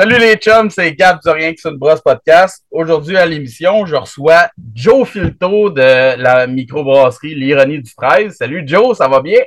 [0.00, 2.64] Salut les chums, c'est Gab du Rien que sur le brosse podcast.
[2.70, 8.34] Aujourd'hui à l'émission, je reçois Joe Filto de la microbrasserie L'Ironie du 13.
[8.34, 9.40] Salut Joe, ça va bien?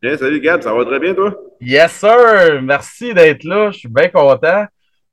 [0.00, 1.34] Bien, salut Gab, ça va très bien toi?
[1.60, 4.64] Yes sir, merci d'être là, je suis bien content.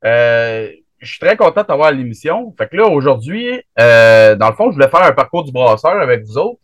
[0.02, 2.54] Euh, je suis très content de t'avoir à l'émission.
[2.56, 6.00] Fait que là, aujourd'hui, euh, dans le fond, je voulais faire un parcours du brasseur
[6.00, 6.60] avec vous autres.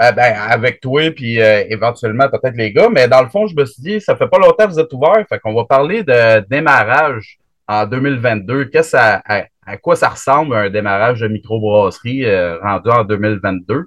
[0.00, 3.54] Euh, ben, avec toi, puis euh, éventuellement peut-être les gars, mais dans le fond, je
[3.54, 6.02] me suis dit, ça fait pas longtemps que vous êtes ouvert, fait qu'on va parler
[6.02, 8.66] de démarrage en 2022.
[8.66, 9.22] Qu'est-ce à,
[9.66, 13.84] à, quoi ça ressemble un démarrage de microbrasserie euh, rendu en 2022,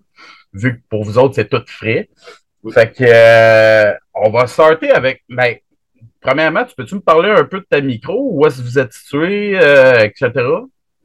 [0.54, 2.10] vu que pour vous autres, c'est tout frais?
[2.72, 5.56] Fait que on va starter avec ben,
[6.22, 8.94] premièrement, tu peux-tu me parler un peu de ta micro, où est-ce que vous êtes
[8.94, 9.56] situé,
[10.04, 10.46] etc.?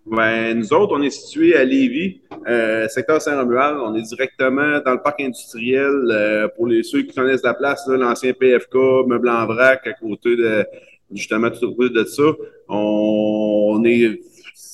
[0.06, 3.78] Ben, nous autres, on est situé à Lévis, euh, secteur Saint-Romuald.
[3.78, 5.90] On est directement dans le parc industriel.
[6.10, 8.74] Euh, pour les ceux qui connaissent la place, l'ancien PFK,
[9.08, 10.64] Meuble en vrac, à côté de
[11.12, 12.22] justement tout au de ça.
[12.68, 14.20] On, est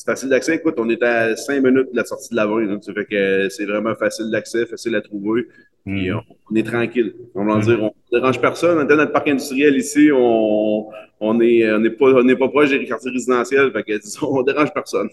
[0.04, 0.56] facile d'accès.
[0.56, 2.46] Écoute, on est à cinq minutes de la sortie de la.
[2.46, 5.46] Donc, ça fait que c'est vraiment facile d'accès, facile à trouver.
[5.84, 6.20] Puis mhm.
[6.50, 7.14] on, est tranquille.
[7.34, 7.62] On va mhm.
[7.62, 8.78] dire, on ne dérange personne.
[8.78, 10.10] On est dans notre parc industriel ici.
[10.12, 10.88] On
[11.20, 13.72] on n'est on est pas, on pas proche des quartiers résidentiels.
[13.72, 15.08] Fait que, disons, on dérange personne.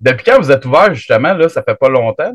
[0.00, 2.32] Depuis quand vous êtes ouvert, justement, là, ça fait pas longtemps?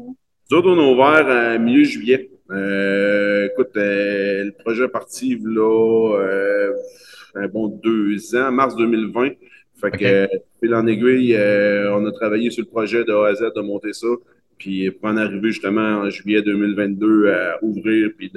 [0.49, 2.30] Nous autres, on est ouvert à milieu juillet.
[2.51, 6.73] Euh, écoute, euh, le projet est parti là, euh,
[7.35, 9.29] un bon deux ans, mars 2020.
[9.79, 10.27] Fait que,
[10.59, 13.93] fil en aiguille, on a travaillé sur le projet de A à Z de monter
[13.93, 14.07] ça.
[14.57, 18.31] Puis pour en arriver justement en juillet 2022 à ouvrir puis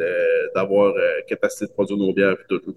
[0.54, 0.94] d'avoir
[1.28, 2.74] capacité de produire nos bières et tout.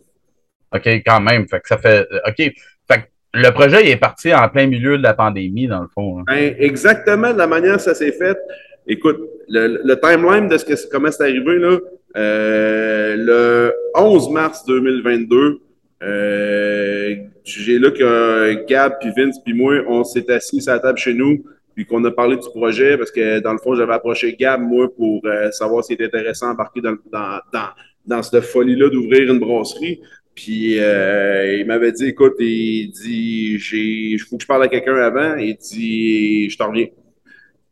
[0.76, 1.48] OK, quand même.
[1.48, 2.06] Fait que ça fait.
[2.28, 2.36] OK.
[2.36, 2.54] Fait
[2.90, 6.20] que le projet est parti en plein milieu de la pandémie, dans le fond.
[6.20, 6.24] Hein.
[6.28, 8.38] Ben, exactement de la manière que ça s'est fait.
[8.86, 11.80] Écoute, le, timeline de ce que, comment c'est arrivé, là,
[12.16, 15.60] euh, le 11 mars 2022,
[16.04, 20.98] euh, j'ai là que Gab, puis Vince, puis moi, on s'est assis à la table
[20.98, 21.44] chez nous,
[21.76, 24.88] puis qu'on a parlé du projet, parce que dans le fond, j'avais approché Gab, moi,
[24.96, 27.70] pour euh, savoir s'il était intéressant d'embarquer dans, dans, dans,
[28.06, 30.02] dans cette folie-là d'ouvrir une brasserie.
[30.38, 34.96] Puis euh, il m'avait dit, écoute, il dit, j'ai, faut que je parle à quelqu'un
[34.96, 35.36] avant.
[35.36, 36.88] Il dit, je t'en reviens.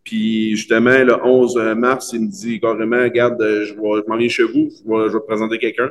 [0.06, 4.44] Puis justement, le 11 mars, il me dit carrément, regarde, je, vais, m'en viens chez
[4.44, 5.90] vous, je vais, présenter quelqu'un.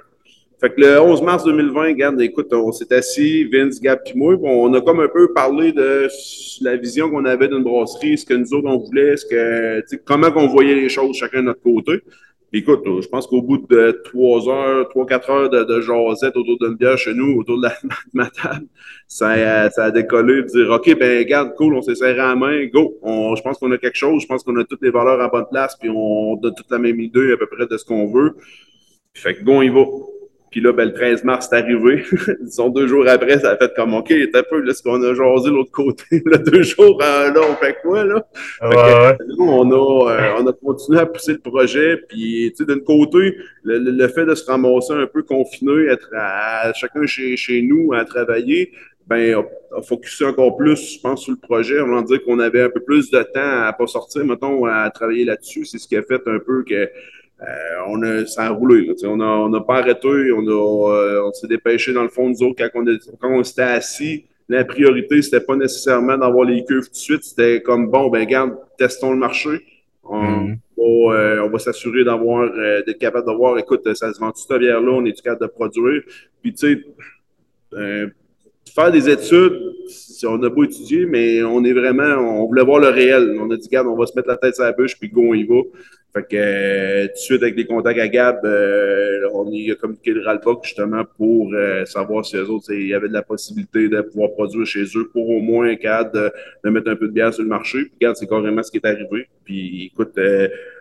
[0.61, 4.37] Fait que le 11 mars 2020, regarde, écoute, on s'est assis, Vince, Gab et moi,
[4.41, 6.09] on a comme un peu parlé de
[6.63, 10.31] la vision qu'on avait d'une brasserie, ce que nous autres on voulait, ce que, comment
[10.31, 12.01] qu'on voyait les choses chacun de notre côté.
[12.57, 16.57] Écoute, je pense qu'au bout de trois heures, trois, quatre heures de, de jasette autour
[16.61, 17.75] d'une bière chez nous, autour de, la,
[18.15, 18.67] ma table,
[19.09, 22.37] ça, ça a décollé de dire OK, ben regarde, cool, on s'est serré à la
[22.37, 22.97] main, go.
[23.05, 25.47] je pense qu'on a quelque chose, je pense qu'on a toutes les valeurs à bonne
[25.51, 28.37] place, puis on a toute la même idée à peu près de ce qu'on veut.
[29.15, 29.85] Fait que go, on y va.
[30.55, 32.05] Puis là, ben, le 13 mars, c'est arrivé.
[32.41, 35.13] Disons, deux jours après, ça a fait comme, OK, t'as peu, là, ce qu'on a
[35.13, 36.23] jasé l'autre côté.
[36.27, 38.25] là, deux jours, euh, là, on fait quoi, là?
[38.63, 41.97] on a, euh, on a continué à pousser le projet.
[42.09, 46.73] Puis, tu sais, d'un côté, le, fait de se ramasser un peu confiné, être à,
[46.73, 48.71] chacun chez, chez nous à travailler,
[49.09, 51.81] ben, a, a focusé encore plus, je pense, sur le projet.
[51.81, 54.89] On va dire qu'on avait un peu plus de temps à pas sortir, mettons, à
[54.91, 55.65] travailler là-dessus.
[55.65, 56.89] C'est ce qui a fait un peu que
[57.89, 58.91] on a, ça a roulé.
[59.05, 60.33] on n'a on a pas arrêté.
[60.33, 62.85] On, a, euh, on s'est dépêché dans le fond, nous autres, quand on,
[63.21, 64.25] quand on s'était assis.
[64.49, 67.25] La priorité, c'était pas nécessairement d'avoir les cuves tout de suite.
[67.25, 69.61] C'était comme, bon, ben, garde, testons le marché.
[70.03, 72.51] On, va, euh, on va s'assurer d'avoir,
[72.85, 75.47] d'être capable de voir, écoute, ça se vend toute cette bière-là, on est capable de
[75.47, 76.03] produire?
[76.43, 76.85] Puis, tu
[77.73, 78.15] sais,
[78.75, 79.59] faire des études,
[80.25, 83.37] on n'a pas étudié, mais on est vraiment, on voulait voir le réel.
[83.41, 85.23] On a dit, regarde, on va se mettre la tête sur la bouche, puis go,
[85.29, 85.61] on y va.
[86.15, 89.75] Fait que euh, tout de suite, avec les contacts à Gab, euh, on y a
[89.75, 93.23] communiqué le Ralboc justement pour euh, savoir si eux autres, il y avait de la
[93.23, 96.33] possibilité de pouvoir produire chez eux pour au moins un cadre de,
[96.63, 97.79] de, mettre un peu de bière sur le marché.
[97.79, 99.29] Puis regarde, c'est carrément ce qui est arrivé.
[99.45, 100.17] Puis écoute,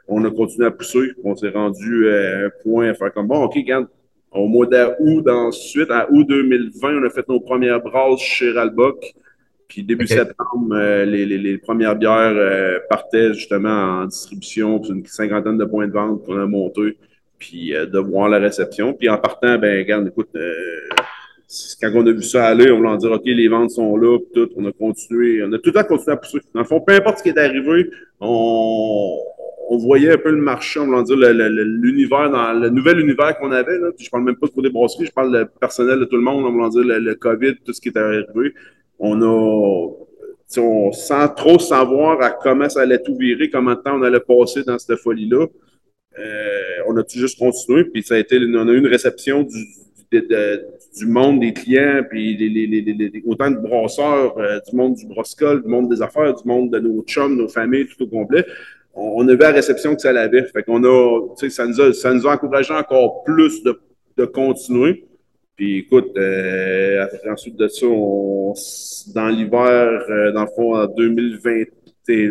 [0.08, 1.14] on a continué à pousser.
[1.24, 3.88] On s'est rendu à un point à faire comme bon, OK, regarde,
[4.32, 9.16] au mois d'août, ensuite, à août 2020, on a fait nos premières brasses chez Ralbock.
[9.74, 14.92] Puis début septembre, euh, les, les, les, premières bières euh, partaient justement en distribution, puis
[14.92, 16.96] une cinquantaine de points de vente qu'on a monté,
[17.40, 18.94] puis euh, de voir la réception.
[18.94, 20.30] Puis en partant, ben regarde, écoute,
[21.82, 24.44] quand on a vu ça aller, on voulait dire OK, les ventes sont là, puis
[24.44, 26.38] tout, on a continué, on a tout le temps continué à pousser.
[26.54, 29.18] Dans le fond, peu importe ce qui est arrivé, on,
[29.70, 33.52] on voyait un peu le marché, on va dire l'univers, dans le nouvel univers qu'on
[33.52, 33.80] avait.
[33.80, 33.90] Là.
[33.96, 36.22] Puis je parle même pas de des brasseries, je parle le personnel de tout le
[36.22, 38.54] monde, on va dire le, COVID, tout ce qui est arrivé.
[39.06, 39.90] On a,
[40.48, 44.64] sans trop savoir à comment ça allait tout virer, comment de temps on allait passer
[44.64, 45.46] dans cette folie-là.
[46.18, 49.44] Euh, on a tout juste continué, puis ça a été, on a eu une réception
[49.44, 55.68] du, monde des clients, puis les, autant de brasseurs, euh, du monde du brossicole, du
[55.68, 58.46] monde des affaires, du monde de nos chums, nos familles, tout au complet.
[58.94, 60.46] On, a vu la réception que ça l'avait.
[60.46, 61.20] Fait qu'on a,
[61.50, 65.04] ça nous a, encouragé encore plus de continuer.
[65.56, 68.54] Puis écoute, euh, ensuite de ça, on,
[69.14, 71.66] dans l'hiver, euh, dans le fond, en 2020,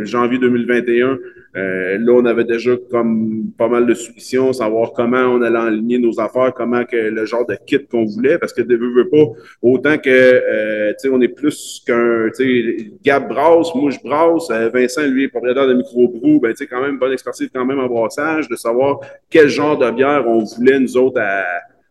[0.04, 1.18] janvier 2021,
[1.54, 5.98] euh, là, on avait déjà comme pas mal de solutions, savoir comment on allait aligner
[5.98, 9.24] nos affaires, comment que le genre de kit qu'on voulait, parce que de veux, pas,
[9.60, 14.50] autant que euh, tu sais, on est plus qu'un tu sais, Gab brasse, moi brasse,
[14.50, 17.64] euh, Vincent, lui, est propriétaire de micro-brou, ben tu sais, quand même, bonne expertise quand
[17.64, 21.44] même en brassage, de savoir quel genre de bière on voulait, nous autres, à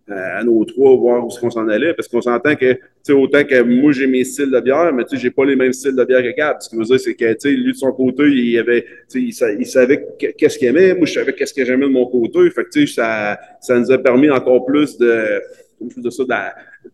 [0.10, 3.14] à nos trois, voir où est-ce qu'on s'en allait, parce qu'on s'entend que, tu sais,
[3.14, 5.74] autant que moi, j'ai mes styles de bière, mais tu sais, j'ai pas les mêmes
[5.74, 6.58] styles de bière que Gab.
[6.60, 9.32] Ce qui veut dire, c'est que, tu sais, lui, de son côté, il avait, tu
[9.32, 10.06] sais, il, savait
[10.38, 12.50] qu'est-ce qu'il aimait, moi, je savais qu'est-ce que j'aimais de mon côté.
[12.50, 15.42] Fait que, tu sais, ça, ça nous a permis encore plus de,
[15.98, 16.24] de ça,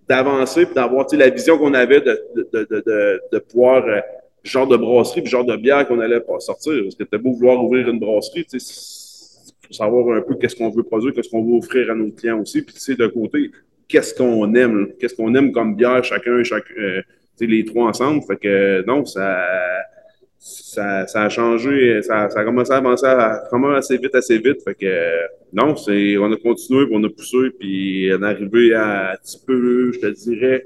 [0.07, 3.99] d'avancer, puis d'avoir, tu sais, la vision qu'on avait de, de, de, de, pouvoir, euh,
[4.43, 6.73] genre de brasserie, puis genre de bière qu'on allait sortir.
[6.83, 8.96] Parce que t'as beau vouloir ouvrir une brasserie, tu sais,
[9.67, 12.39] faut savoir un peu qu'est-ce qu'on veut produire, qu'est-ce qu'on veut offrir à nos clients
[12.39, 12.61] aussi.
[12.61, 13.51] Puis, c'est de côté,
[13.87, 17.01] qu'est-ce qu'on aime, qu'est-ce qu'on aime comme bière, chacun, chaque, euh,
[17.39, 18.21] les trois ensemble.
[18.23, 19.45] Fait que, non, ça,
[20.39, 23.07] ça, ça a changé, ça, ça, a commencé à avancer
[23.51, 24.63] vraiment assez vite, assez vite.
[24.63, 25.11] Fait que,
[25.53, 29.15] non, c'est, on a continué, puis on a poussé, puis on est arrivé à un
[29.15, 30.65] petit peu, je te dirais,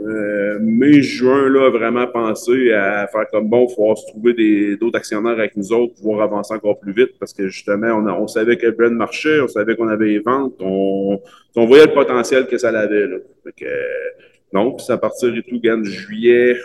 [0.00, 5.56] euh, mai-juin, là, vraiment pensé à faire comme bon, faut se trouver d'autres actionnaires avec
[5.56, 8.72] nous autres, pouvoir avancer encore plus vite parce que justement, on, on savait que le
[8.72, 11.20] brand marchait, on savait qu'on avait les ventes, on,
[11.56, 13.06] on voyait le potentiel que ça avait.
[13.06, 13.16] Là.
[13.44, 13.70] Fait que,
[14.52, 16.56] non, puis à partir et tout, de juillet,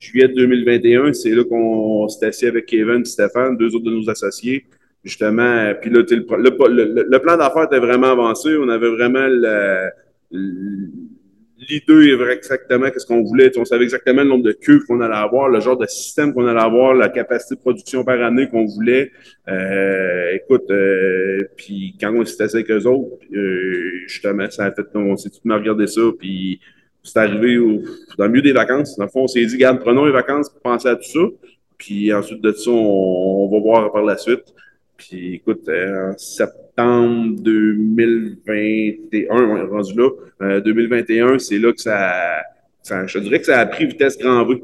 [0.00, 4.08] juillet 2021, c'est là qu'on s'est assis avec Kevin et Stéphane, deux autres de nos
[4.08, 4.64] associés.
[5.04, 8.56] Justement, puis là, le, le, le, plan d'affaires était vraiment avancé.
[8.58, 9.90] On avait vraiment le,
[11.68, 13.56] l'idée est exactement qu'est-ce qu'on voulait.
[13.58, 16.46] On savait exactement le nombre de cuves qu'on allait avoir, le genre de système qu'on
[16.46, 19.10] allait avoir, la capacité de production par année qu'on voulait.
[19.48, 24.72] Euh, écoute, euh, puis quand on s'est assis avec eux autres, euh, justement, ça a
[24.72, 26.60] fait qu'on s'est tout regardé ça, puis
[27.02, 27.82] c'est arrivé au,
[28.16, 28.96] dans le milieu des vacances.
[28.96, 31.20] Dans le fond, on s'est dit, regarde, prenons les vacances pour penser à tout ça.
[31.76, 34.52] Puis ensuite de ça, on, on va voir par la suite.
[34.98, 40.10] Puis écoute, en septembre, septembre 2021, on est rendu là.
[40.60, 42.44] 2021, euh, c'est là que ça,
[43.06, 44.62] Je dirais que ça a pris vitesse grand V.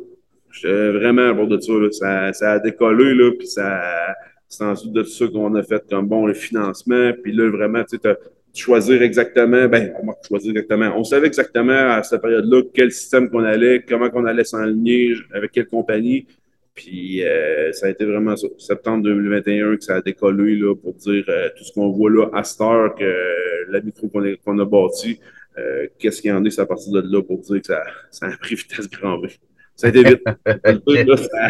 [0.62, 4.14] vraiment à bord de ça, Ça, ça a décollé, là, puis ça.
[4.48, 7.10] C'est ensuite de tout ça qu'on a fait comme bon le financement.
[7.20, 8.16] Puis là, vraiment, tu sais,
[8.54, 10.92] choisir exactement, ben, on va choisir exactement.
[10.96, 15.50] On savait exactement à cette période-là quel système qu'on allait, comment qu'on allait s'enligner, avec
[15.50, 16.28] quelle compagnie.
[16.74, 20.94] Puis euh, ça a été vraiment ça, septembre 2021 que ça a décollé là, pour
[20.94, 24.64] dire euh, tout ce qu'on voit là à cette heure, que la micro qu'on a
[24.64, 25.20] bâti,
[25.56, 28.26] euh, qu'est-ce qu'il y en est à partir de là pour dire que ça, ça
[28.26, 29.28] a pris vitesse grand V.
[29.76, 30.22] Ça a été vite.
[30.46, 31.48] là, ça...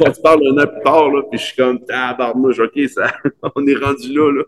[0.00, 3.10] on se parle un an plus tard, là, puis je suis comme, tabarnouche, OK, ça...
[3.56, 4.32] on est rendu là.
[4.32, 4.42] là.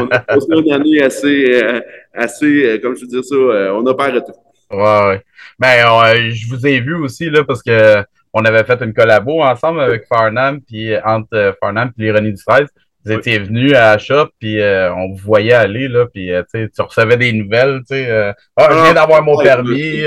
[0.00, 1.62] On a passé une année assez,
[2.12, 3.36] assez comme je veux dire ça,
[3.74, 4.32] on n'a pas arrêté.
[4.70, 5.22] Ouais, ouais.
[5.58, 8.02] Ben, je vous ai vu aussi, là, parce que
[8.32, 12.44] on avait fait une collabo ensemble avec Farnham, puis entre euh, Farnham et l'ironie du
[12.44, 12.66] 13.
[13.04, 16.42] Vous étiez venus à la shop, puis euh, on vous voyait aller, là, puis euh,
[16.52, 18.34] tu recevais des nouvelles, tu sais.
[18.56, 20.02] ah, je viens ah, d'avoir mon permis,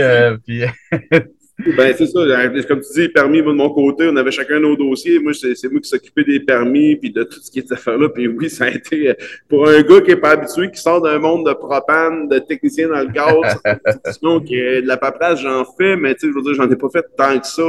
[0.46, 0.64] puis
[1.76, 2.20] Ben, c'est ça.
[2.68, 5.20] Comme tu dis, permis, de mon côté, on avait chacun nos dossiers.
[5.20, 8.10] Moi, c'est moi qui s'occupais des permis puis de tout ce qui est affaires-là.
[8.10, 9.14] Puis oui, ça a été euh,
[9.48, 12.90] pour un gars qui n'est pas habitué, qui sort d'un monde de propane, de technicien
[12.90, 13.62] dans le gaz,
[14.46, 16.90] qui de la paperasse, j'en fais, mais tu sais, je veux dire, j'en ai pas
[16.90, 17.64] fait tant que ça.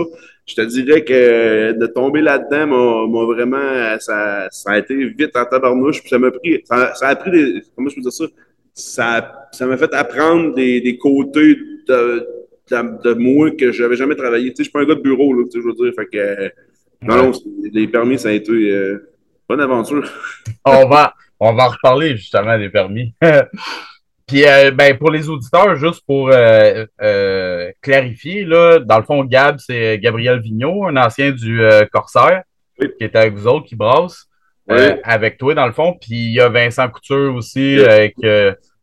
[0.47, 5.45] Je te dirais que de tomber là-dedans m'a vraiment, ça, ça a été vite en
[5.45, 6.01] tabarnouche.
[6.01, 8.25] Puis ça m'a pris, ça, ça, a pris des, comment je peux dire ça?
[8.75, 11.57] Ça m'a fait apprendre des, des côtés
[11.87, 12.27] de
[12.71, 14.51] de, moi que j'avais jamais travaillé.
[14.51, 15.93] Tu sais, je suis pas un gars de bureau, là, tu sais, je veux dire.
[15.95, 16.53] Fait que,
[17.03, 17.33] non, non,
[17.73, 19.11] les permis, ça a été euh,
[19.49, 20.09] bonne aventure.
[20.65, 23.15] on, va, on va reparler justement des permis.
[24.27, 26.87] Puis, euh, ben, pour les auditeurs, juste pour euh,
[27.83, 31.61] clarifier, là, dans le fond, Gab, c'est Gabriel Vigneault, un ancien du
[31.93, 32.43] Corsair,
[32.81, 34.27] qui est avec vous autres, qui brasse.
[35.03, 35.99] avec toi, dans le fond.
[36.01, 38.15] Puis il y a Vincent Couture aussi, avec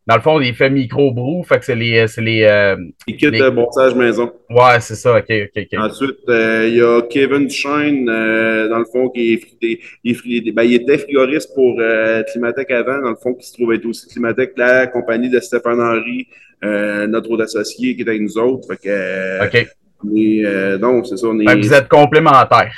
[0.07, 2.07] dans le fond, il fait micro-brou, fait que c'est les.
[2.07, 2.75] C'est les, euh,
[3.07, 4.31] les kits de montage maison.
[4.49, 5.79] Ouais, c'est ça, ok, ok, ok.
[5.79, 10.63] Ensuite, euh, il y a Kevin Shine, euh, dans le fond, qui est, il, ben,
[10.63, 14.07] il était frigoriste pour euh, Climatec avant, dans le fond, qui se trouvait être aussi
[14.07, 16.27] Climatec, la compagnie de Stéphane Henry,
[16.63, 18.67] notre autre associé qui est avec nous autres.
[18.67, 20.79] Fait que, OK.
[20.79, 21.27] Donc, c'est ça.
[21.27, 21.55] On est...
[21.55, 22.73] vous êtes complémentaires.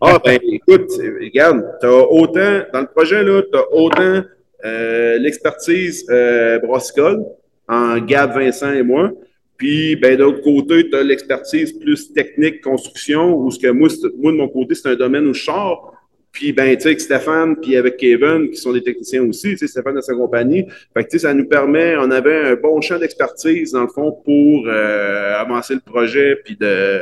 [0.00, 0.90] ah, ben, écoute,
[1.20, 4.22] regarde, t'as autant, dans le projet, là, t'as autant
[4.64, 7.24] euh, l'expertise euh, brassicole
[7.68, 9.12] en Gab, Vincent et moi.
[9.56, 13.88] Puis, ben, d'autre côté, tu as l'expertise plus technique, construction, ou ce que moi,
[14.18, 15.94] moi, de mon côté, c'est un domaine où je sors.
[16.32, 19.58] Puis, ben, tu sais, avec Stéphane, puis avec Kevin, qui sont des techniciens aussi, tu
[19.58, 20.66] sais, Stéphane de sa compagnie.
[20.94, 23.88] Fait que, tu sais, ça nous permet, on avait un bon champ d'expertise, dans le
[23.88, 26.98] fond, pour euh, avancer le projet, puis de,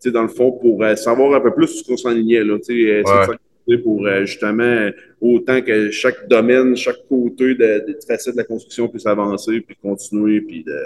[0.00, 2.58] tu sais, dans le fond, pour euh, savoir un peu plus ce qu'on s'enlignait, là,
[2.58, 3.36] tu sais, ouais.
[3.82, 4.90] Pour euh, justement,
[5.20, 10.40] autant que chaque domaine, chaque côté de, de, de la construction puisse avancer, puis continuer,
[10.40, 10.78] puis de,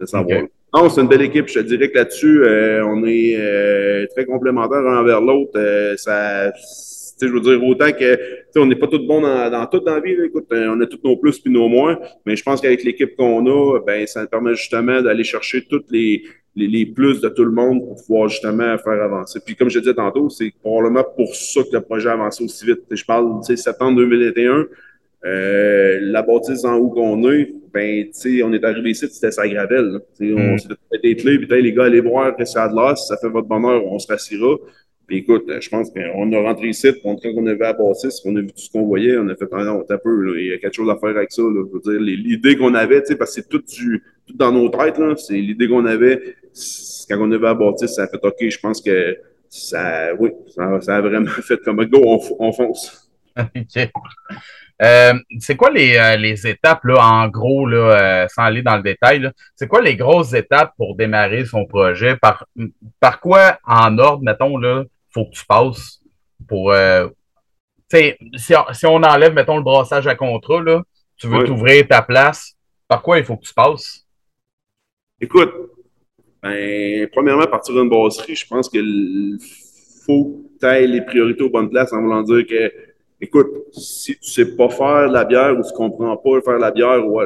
[0.00, 0.42] de savoir.
[0.74, 1.48] Non, c'est une belle équipe.
[1.48, 2.42] Je te dirais que là-dessus,
[2.84, 5.52] on est très complémentaires l'un envers l'autre.
[5.96, 6.52] ça
[7.20, 8.18] je veux dire, autant que
[8.56, 10.16] on n'est pas tous bons dans, dans tout dans la vie.
[10.24, 13.16] Écoute, euh, on a tous nos plus puis nos moins, mais je pense qu'avec l'équipe
[13.16, 16.22] qu'on a, ben, ça nous permet justement d'aller chercher tous les,
[16.56, 19.40] les, les, plus de tout le monde pour pouvoir justement faire avancer.
[19.44, 22.66] Puis comme je disais tantôt, c'est probablement pour ça que le projet a avancé aussi
[22.66, 22.80] vite.
[22.90, 24.66] Je parle, tu sais, septembre 2021,
[25.24, 29.30] euh, la bâtisse en haut qu'on est, ben, tu sais, on est arrivé ici, c'était
[29.30, 30.00] sa gravelle.
[30.20, 30.58] On mm.
[30.58, 33.06] s'est fait des clés, puis les gars, allez voir que c'est à de là, si
[33.06, 34.56] ça fait votre bonheur, on se rassira.
[35.06, 38.40] Puis écoute, je pense qu'on a rentré ici, quand on avait à Bâtisse, on a
[38.40, 40.74] vu tout ce qu'on voyait, on a fait un un peu, il y a quelque
[40.74, 41.42] chose à faire avec ça.
[41.42, 41.62] Là.
[41.66, 43.62] Je veux dire, l'idée qu'on avait, parce que c'est tout,
[44.34, 46.36] dans nos têtes, c'est l'idée qu'on avait,
[47.08, 49.18] quand on avait à ça a fait OK, je pense que
[49.48, 53.10] ça, oui, ça, a vraiment fait comme go, on, on fonce.
[53.38, 53.90] OK.
[54.82, 57.76] Euh, c'est quoi les, euh, les, étapes, là, en gros, là,
[58.24, 62.16] euh, sans aller dans le détail, c'est quoi les grosses étapes pour démarrer son projet?
[62.16, 62.46] Par,
[62.98, 64.82] par quoi, en ordre, mettons, là,
[65.14, 66.02] faut que tu passes
[66.48, 66.72] pour.
[66.72, 67.08] Euh,
[67.88, 68.12] si,
[68.72, 70.82] si on enlève, mettons, le brassage à contrat, là,
[71.16, 72.56] tu veux t'ouvrir ta place,
[72.88, 74.04] par quoi il faut que tu passes?
[75.20, 75.52] Écoute,
[76.42, 79.38] ben, premièrement, à partir d'une brasserie, je pense qu'il
[80.04, 82.72] faut que tu ailles les priorités aux bonnes places en voulant dire que
[83.20, 87.06] écoute, si tu sais pas faire la bière ou tu comprends pas faire la bière
[87.06, 87.20] ou,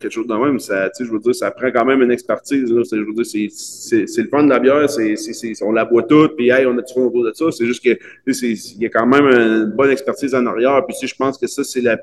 [0.00, 2.70] quelque chose de même, ça, je veux dire, ça prend quand même une expertise.
[2.70, 2.82] Là.
[2.90, 6.50] Je veux dire, c'est le fun de la bière, c'est on la boit toute, puis
[6.50, 7.50] hey, on a tout autour de ça.
[7.50, 10.84] C'est juste que il y a quand même une bonne expertise en arrière.
[10.86, 11.98] Puis si je pense que ça, c'est la.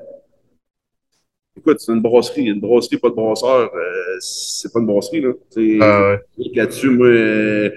[1.56, 2.46] Écoute, c'est une brasserie.
[2.46, 5.20] Une brasserie, pas de brasseur, euh, c'est pas une brasserie.
[5.20, 5.32] Là.
[5.80, 6.16] Ah
[6.54, 7.70] Là-dessus, moi, euh,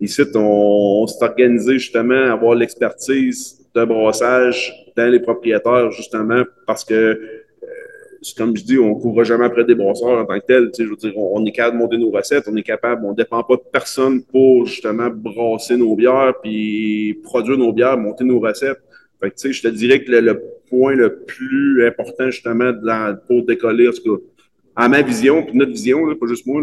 [0.00, 6.42] ici, on, on s'est organisé justement à avoir l'expertise de brassage dans les propriétaires, justement,
[6.66, 7.18] parce que, euh,
[8.36, 10.70] comme je dis, on ne couvre jamais après des brasseurs en tant que tel.
[10.78, 13.16] Je veux dire, on, est capable de monter nos recettes, on est capable, on ne
[13.16, 18.40] dépend pas de personne pour justement brasser nos bières, puis produire nos bières, monter nos
[18.40, 18.80] recettes.
[19.20, 22.72] Fait que, je te dirais que le, point le plus important, justement,
[23.26, 24.22] pour décoller, en tout
[24.76, 26.62] à ma vision, puis notre vision, là, pas juste moi,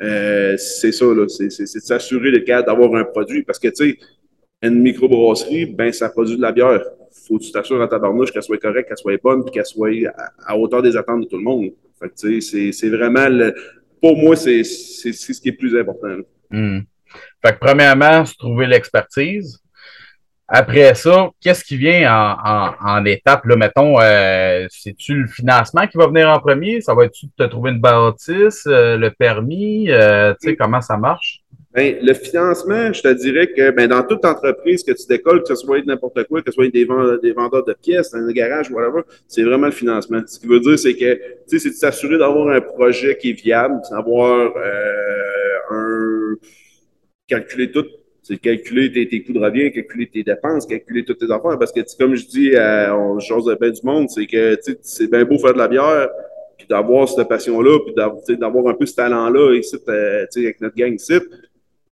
[0.00, 3.42] euh, c'est ça, c'est de s'assurer le cas d'avoir un produit.
[3.42, 3.98] Parce que, tu sais,
[4.62, 6.82] une microbrasserie, ben, ça produit de la bière.
[7.26, 9.66] Faut que tu t'assures à ta barnouche qu'elle soit correcte, qu'elle soit bonne, puis qu'elle
[9.66, 9.90] soit
[10.46, 11.70] à, hauteur des attentes de tout le monde.
[12.00, 13.54] Fait que, c'est, c'est vraiment, le,
[14.00, 16.16] pour moi, c'est, c'est, ce qui est plus important.
[16.50, 16.80] Hmm.
[17.44, 19.60] Fait que, premièrement, se trouver l'expertise.
[20.50, 23.44] Après ça, qu'est-ce qui vient en, en, en étape?
[23.44, 26.80] Là, mettons, euh, c'est-tu le financement qui va venir en premier?
[26.80, 29.90] Ça va être-tu de te trouver une bâtisse, euh, le permis?
[29.90, 31.42] Euh, tu sais, comment ça marche?
[31.74, 35.48] Ben, le financement, je te dirais que ben, dans toute entreprise que tu décolles, que
[35.48, 38.70] ce soit n'importe quoi, que ce soit des, vendeurs, des vendeurs de pièces, un garage,
[38.70, 40.22] whatever, c'est vraiment le financement.
[40.26, 43.74] Ce qui veut dire, c'est que c'est de s'assurer d'avoir un projet qui est viable,
[43.90, 46.36] d'avoir euh, un
[47.26, 47.84] calculer tout
[48.28, 51.58] c'est calculer tes, coûts de revient, calculer tes dépenses, calculer toutes tes affaires.
[51.58, 55.10] Parce que, comme je dis à on chose de bien du monde, c'est que c'est
[55.10, 56.10] bien beau faire de la bière,
[56.58, 60.92] puis d'avoir cette passion-là, puis d'avoir un peu ce talent-là ici, euh, avec notre gang
[60.92, 61.14] ici.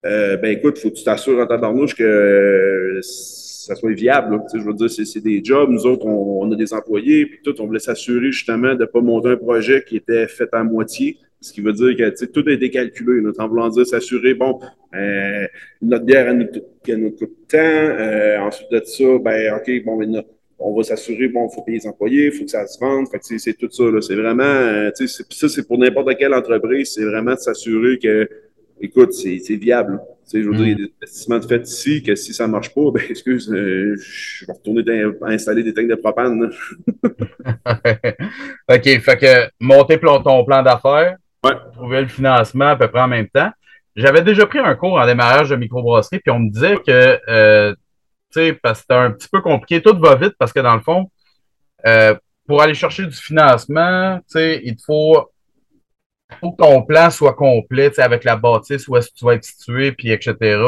[0.06, 4.40] Euh, ben écoute, faut que tu t'assures en tabarnouche que euh, ça soit viable.
[4.54, 5.68] je veux dire, c'est des jobs.
[5.70, 9.00] Nous autres, on, a des employés, puis tout, on voulait s'assurer justement de ne pas
[9.00, 11.18] monter un projet qui était fait à moitié.
[11.40, 13.20] Ce qui veut dire que tout a été calculé.
[13.20, 14.60] Notre en voulant dire s'assurer, bon,
[14.94, 15.46] euh,
[15.82, 16.38] notre bière, elle
[16.98, 18.46] nous, coûte tant.
[18.46, 20.22] ensuite de ça, ben, OK, bon,
[20.58, 23.06] on va s'assurer, bon, il faut payer les employés, il faut que ça se vende.
[23.20, 23.84] C'est tout ça.
[24.00, 28.28] C'est vraiment, ça, c'est pour n'importe quelle entreprise, c'est vraiment de s'assurer que
[28.80, 30.00] écoute, c'est viable.
[30.24, 32.34] Tu sais, je veux dire, il y a des investissements de fait ici que si
[32.34, 34.82] ça ne marche pas, ben excuse, euh, je vais retourner
[35.22, 36.50] installer des tanks de propane.
[38.68, 41.16] OK, fait que monter ton plan d'affaires,
[41.74, 43.50] trouver le financement à peu près en même temps.
[43.94, 47.74] J'avais déjà pris un cours en démarrage de microbrasserie, puis on me disait que, euh,
[48.32, 50.74] tu sais, parce que c'était un petit peu compliqué, tout va vite parce que dans
[50.74, 51.10] le fond,
[51.86, 52.14] euh,
[52.46, 55.30] pour aller chercher du financement, tu sais, il te faut
[56.40, 59.44] faut que ton plan soit complet, avec la bâtisse, où est-ce que tu vas être
[59.44, 60.58] situé, puis etc.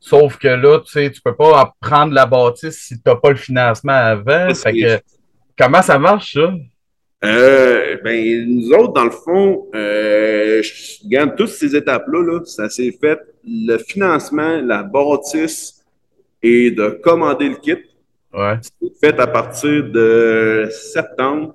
[0.00, 3.30] Sauf que là, tu sais, tu peux pas prendre la bâtisse si tu n'as pas
[3.30, 4.54] le financement avant.
[4.54, 5.00] Fait que,
[5.58, 6.52] comment ça marche, ça?
[7.24, 12.68] Euh, ben, nous autres, dans le fond, euh, je regarde toutes ces étapes-là, là, ça
[12.68, 15.82] s'est fait le financement, la bâtisse
[16.42, 17.78] et de commander le kit.
[18.34, 18.58] Ouais.
[18.62, 21.54] C'est fait à partir de septembre.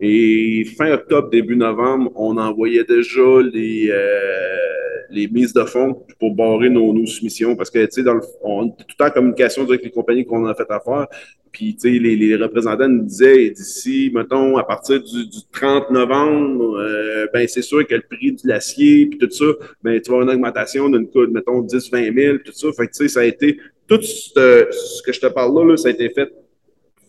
[0.00, 4.64] Et fin octobre, début novembre, on envoyait déjà les, euh,
[5.10, 8.10] les mises de fonds pour barrer nos, nos soumissions parce que, tu sais,
[8.42, 11.06] on est tout en communication avec les compagnies qu'on a fait affaire.
[11.52, 15.92] Puis, tu sais, les, les, représentants nous disaient d'ici, mettons, à partir du, du 30
[15.92, 19.44] novembre, euh, ben c'est sûr que le prix de l'acier, puis tout ça,
[19.80, 22.72] ben tu vas avoir une augmentation d'une coût, mettons, 10, 20 000, tout ça.
[22.72, 25.70] Fait que, tu sais, ça a été, tout ce, ce, que je te parle là,
[25.70, 26.32] là, ça a été fait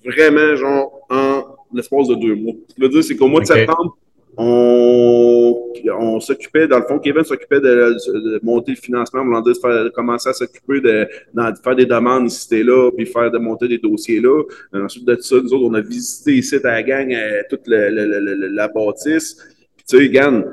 [0.06, 2.54] vraiment, genre, en l'espace de deux mois.
[2.68, 3.98] Ce que je veux dire, c'est qu'au mois de septembre,
[4.38, 9.54] on, on s'occupait, dans le fond, Kevin s'occupait de, de, monter le financement, on de,
[9.54, 13.32] faire, de commencer à s'occuper de, de, faire des demandes ici et là, puis faire
[13.32, 14.44] de monter des dossiers là.
[14.74, 17.90] Ensuite de ça, nous autres, on a visité ici à la gang euh, toute le,
[17.90, 19.36] le, la bâtisse.
[19.78, 20.44] Puis tu sais, Gann,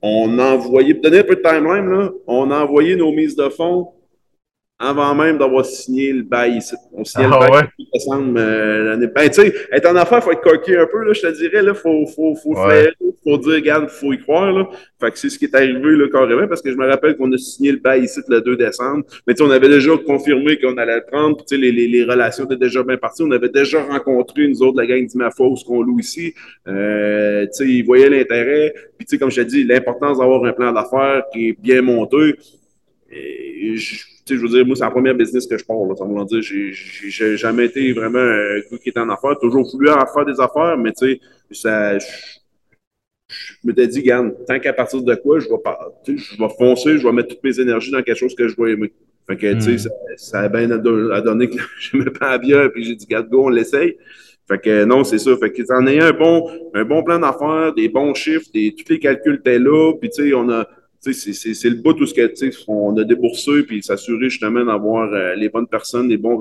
[0.00, 3.34] on a envoyé, pour donner un peu de timeline, là, on a envoyé nos mises
[3.34, 3.88] de fonds
[4.82, 6.74] avant même d'avoir signé le bail ici.
[6.92, 7.86] On signait ah, le bail ouais?
[7.94, 9.06] décembre euh, l'année.
[9.14, 11.38] Ben, tu sais, être en affaires, il faut être coquille un peu, là, je te
[11.38, 12.82] dirais, là, faut, faut, faut ouais.
[12.82, 14.68] faire, faut dire, regarde, faut y croire, là.
[15.00, 17.30] Fait que c'est ce qui est arrivé, là, carrément, parce que je me rappelle qu'on
[17.32, 19.04] a signé le bail ici le 2 décembre.
[19.26, 21.86] Mais, tu sais, on avait déjà confirmé qu'on allait le prendre, tu sais, les, les,
[21.86, 23.22] les, relations étaient déjà bien parties.
[23.22, 26.34] On avait déjà rencontré, nous autres, la gang d'Imafos qu'on loue ici.
[26.66, 28.74] Euh, tu sais, ils voyaient l'intérêt.
[28.98, 31.82] Puis, tu sais, comme je te dis, l'importance d'avoir un plan d'affaires qui est bien
[31.82, 32.34] monté.
[33.14, 35.88] Et je, je veux dire, moi, c'est la première business que je parle.
[35.88, 39.38] Là, ça veut dire, j'ai jamais été vraiment un gars qui était en affaires.
[39.40, 41.20] Toujours voulu en faire des affaires, mais tu sais,
[41.52, 41.98] ça.
[41.98, 42.06] Je,
[43.28, 47.06] je m'étais dit, regarde, tant qu'à partir de quoi, je vais, je vais foncer, je
[47.06, 48.92] vais mettre toutes mes énergies dans quelque chose que je vais aimer.
[49.26, 49.78] Fait que, tu sais, mm.
[49.78, 50.78] ça, ça, a bien à
[51.20, 53.96] donner que je me pas à bière, puis j'ai dit, regarde, go, on l'essaye.
[54.48, 55.36] Fait que non, c'est ça.
[55.36, 58.92] Fait que en ayant un bon, un bon plan d'affaires, des bons chiffres, des, tous
[58.92, 60.68] les calculs étaient là, puis tu sais, on a
[61.02, 62.32] c'est le bout tout ce que
[62.68, 66.38] on a déboursé puis s'assurer justement d'avoir euh, les bonnes personnes, les bons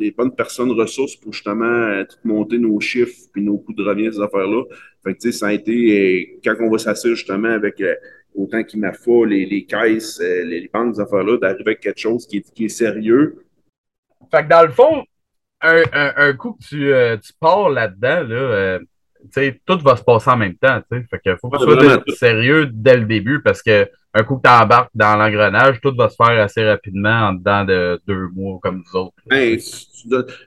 [0.00, 4.12] les bonnes personnes ressources pour justement euh, monter nos chiffres puis nos coûts de revient
[4.12, 4.64] ces affaires-là.
[5.04, 7.94] Fait que ça a été euh, quand on va s'assurer justement avec euh,
[8.34, 12.00] autant qu'il m'a fait les, les caisses, les, les banques, ces affaires-là, d'arriver avec quelque
[12.00, 13.44] chose qui est, qui est sérieux.
[14.32, 15.04] Fait que dans le fond,
[15.60, 16.92] un, un, un coup que tu,
[17.24, 18.78] tu pars là-dedans, là,
[19.66, 20.80] tout va se passer en même temps.
[20.82, 21.02] T'sais.
[21.10, 24.42] Fait que faut que tu sois sérieux dès le début parce que un coup que
[24.42, 28.58] tu embarques dans l'engrenage, tout va se faire assez rapidement en dedans de deux mois
[28.60, 29.14] comme nous autres.
[29.26, 29.58] Ben,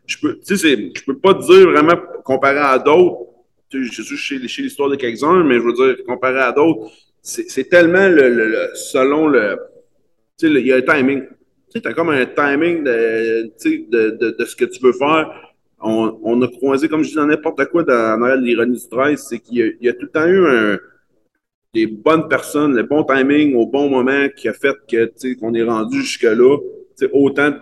[0.05, 3.29] je peux, je peux pas te dire vraiment comparé à d'autres.
[3.71, 7.69] Je suis chez, chez l'histoire de quelques-uns, mais je veux dire, comparé à d'autres, c'est
[7.69, 9.57] tellement le, le, le, selon le.
[10.37, 11.23] Tu sais, il y a un timing.
[11.73, 15.31] Tu sais, as comme un timing de, de, de, de ce que tu veux faire
[15.83, 19.39] on, on, a croisé, comme je dis, n'importe quoi dans, dans l'ironie du 13, c'est
[19.39, 20.77] qu'il y, y, a tout le temps eu un,
[21.73, 25.63] des bonnes personnes, le bon timing au bon moment qui a fait que qu'on est
[25.63, 26.57] rendu jusque-là.
[27.11, 27.53] Autant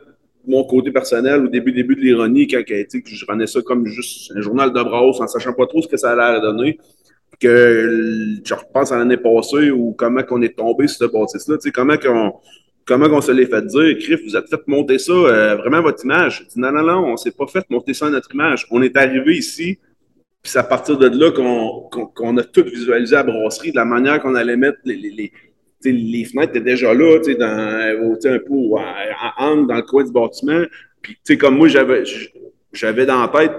[0.45, 4.31] mon côté personnel, au début, début de l'ironie, quand que je rendais ça comme juste
[4.35, 6.79] un journal de brosse en sachant pas trop ce que ça allait donner,
[7.39, 11.97] que je repense à l'année passée ou comment qu'on est tombé sur ce bâtisse-là, comment
[11.97, 12.33] qu'on
[12.85, 16.03] comment on se l'est fait dire, Criff, vous êtes fait monter ça, euh, vraiment votre
[16.03, 16.45] image.
[16.55, 18.67] Non, non, non, on s'est pas fait monter ça notre image.
[18.71, 19.79] On est arrivé ici,
[20.41, 23.75] puis c'est à partir de là qu'on qu a tout visualisé à la brasserie, de
[23.75, 27.35] la manière qu'on allait mettre les, les, les, les fenêtres étaient déjà là, tu sais,
[27.35, 28.53] dans, un peu
[29.37, 30.63] en dans le coin du bâtiment.
[31.01, 33.51] Puis, tu sais, comme moi, j'avais dans la tête,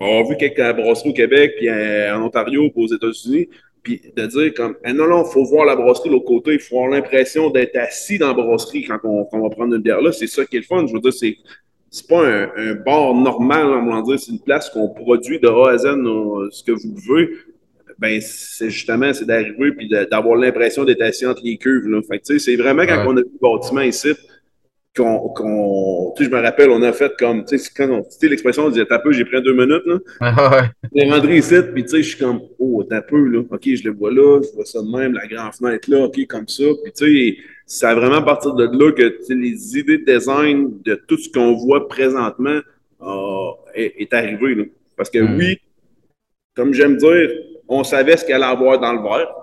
[0.00, 3.48] on a vu quelques brasseries au Québec, puis en Ontario, puis aux États-Unis,
[3.84, 6.54] puis de dire comme eh non, non, il faut voir la brasserie de l'autre côté,
[6.54, 9.74] il faut avoir l'impression d'être assis dans la brasserie quand on, quand on va prendre
[9.74, 10.10] une bière là.
[10.10, 10.86] C'est ça qui est le fun.
[10.86, 11.36] Je veux dire, c'est.
[11.94, 15.46] C'est pas un, un, bar normal, on va dire, c'est une place qu'on produit de
[15.46, 15.84] A à Z
[16.50, 17.30] ce que vous voulez.
[18.00, 21.86] Ben, c'est justement, c'est d'arriver puis d'avoir l'impression d'être assis entre les cuves.
[21.86, 22.00] Là.
[22.02, 23.04] Fait que, c'est vraiment quand ouais.
[23.06, 24.08] on a vu le bâtiment ici,
[24.96, 28.02] qu'on, qu'on, tu sais, je me rappelle, on a fait comme, tu sais, quand on,
[28.02, 29.98] tu sais, l'expression, on disait, t'as peu, j'ai pris deux minutes, là.
[30.20, 31.10] Ah ouais.
[31.10, 33.40] rentré ici, puis tu sais, je suis comme, oh, t'as peu, là.
[33.50, 36.26] OK, je le vois là, je vois ça de même, la grande fenêtre là, OK,
[36.28, 36.64] comme ça.
[36.82, 40.94] Puis tu sais, c'est vraiment à partir de là que les idées de design de
[40.94, 42.60] tout ce qu'on voit présentement
[43.02, 44.64] euh, est, est, arrivé, là.
[44.96, 45.36] Parce que mm.
[45.36, 45.58] oui,
[46.54, 47.30] comme j'aime dire,
[47.66, 49.34] on savait ce qu'il allait avoir dans le verre,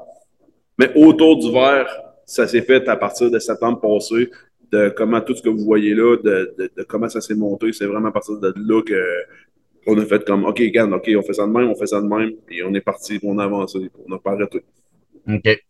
[0.77, 1.89] mais autour du verre,
[2.25, 4.29] ça s'est fait à partir de septembre passé
[4.71, 7.73] de comment tout ce que vous voyez là, de, de, de comment ça s'est monté.
[7.73, 9.03] C'est vraiment à partir de là que
[9.87, 11.99] on a fait comme OK, regarde, OK, on fait ça de même, on fait ça
[12.01, 14.63] de même, et on est parti, on a avancé, on n'a pas arrêté.
[15.27, 15.63] OK.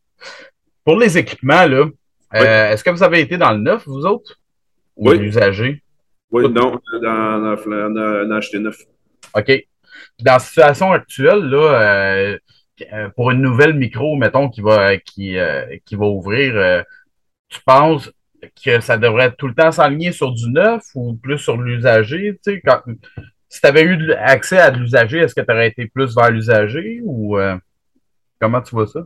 [0.84, 2.40] Pour les équipements, là, oui.
[2.40, 4.38] euh, est-ce que vous avez été dans le neuf, vous autres?
[4.98, 5.18] Ou oui.
[5.18, 5.82] l'usager?
[6.30, 8.78] Oui, non, on a, on a acheté neuf.
[9.34, 9.52] OK.
[10.20, 12.38] dans la situation actuelle, là,
[13.16, 15.38] pour une nouvelle micro, mettons, qui va, qui,
[15.86, 16.84] qui va ouvrir,
[17.50, 18.12] tu penses
[18.63, 22.39] que ça devrait tout le temps s'aligner sur du neuf ou plus sur l'usager?
[23.49, 26.32] Si tu avais eu accès à de l'usager, est-ce que tu aurais été plus vers
[26.32, 27.56] l'usager ou euh,
[28.39, 29.04] comment tu vois ça?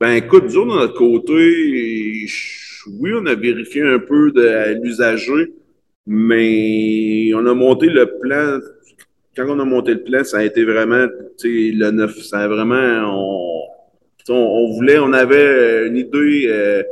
[0.00, 2.26] Ben écoute, disons de notre côté,
[3.00, 5.52] oui, on a vérifié un peu de l'usager,
[6.06, 8.60] mais on a monté le plan.
[9.36, 11.06] Quand on a monté le plan, ça a été vraiment
[11.42, 12.16] le neuf.
[12.18, 12.76] Ça a vraiment.
[13.06, 16.44] On, on, voulait, on avait une idée.
[16.46, 16.82] Euh,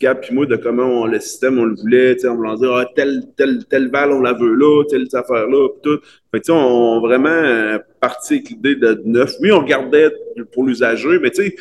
[0.00, 4.20] De comment le système on le voulait, on voulait dire ah, telle, telle, balle on
[4.20, 5.98] la veut là, telle affaire-là, tout.
[6.30, 9.34] Fait que, on, vraiment euh, parti avec l'idée de neuf.
[9.40, 10.12] Oui, on regardait
[10.52, 11.56] pour l'usager, mais tu sais,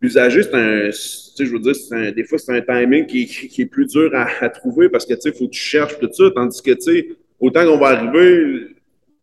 [0.00, 0.90] l'usager, c'est un.
[0.90, 3.22] Je veux dire, des fois, c'est un timing qui,
[3.56, 6.24] est plus dur à, trouver parce que tu sais, faut que tu cherches tout ça.
[6.34, 8.66] Tandis que tu sais, autant qu'on va arriver,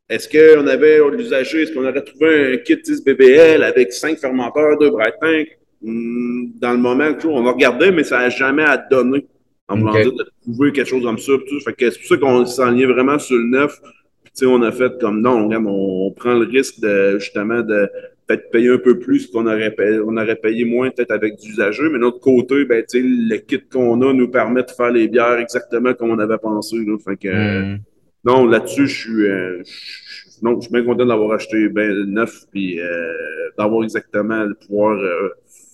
[0.07, 4.77] est-ce qu'on avait l'usager, est-ce qu'on aurait trouvé un kit 10 BBL avec cinq fermenteurs,
[4.77, 5.60] deux bright tanks?
[5.81, 9.27] Hmm, dans le moment, on va regarder, mais ça n'a jamais à donner.
[9.67, 11.31] En voulant dire de trouver quelque chose comme ça.
[11.63, 13.79] Fait que c'est pour ça qu'on s'enlignait vraiment sur le neuf.
[14.23, 17.89] Puis, on a fait comme non, on, prend le risque de justement de
[18.27, 21.89] peut-être payer un peu plus qu'on aurait payé, on aurait payé moins peut-être avec d'usagers,
[21.89, 25.39] mais de notre côté, ben, le kit qu'on a nous permet de faire les bières
[25.39, 26.77] exactement comme on avait pensé.
[26.77, 26.97] Là.
[27.03, 27.27] Fait que,
[27.73, 27.79] hmm.
[28.23, 29.63] non, là-dessus, je suis, euh,
[30.41, 33.13] non, je suis bien content d'avoir acheté ben, neuf puis euh,
[33.57, 35.29] d'avoir exactement le pouvoir euh,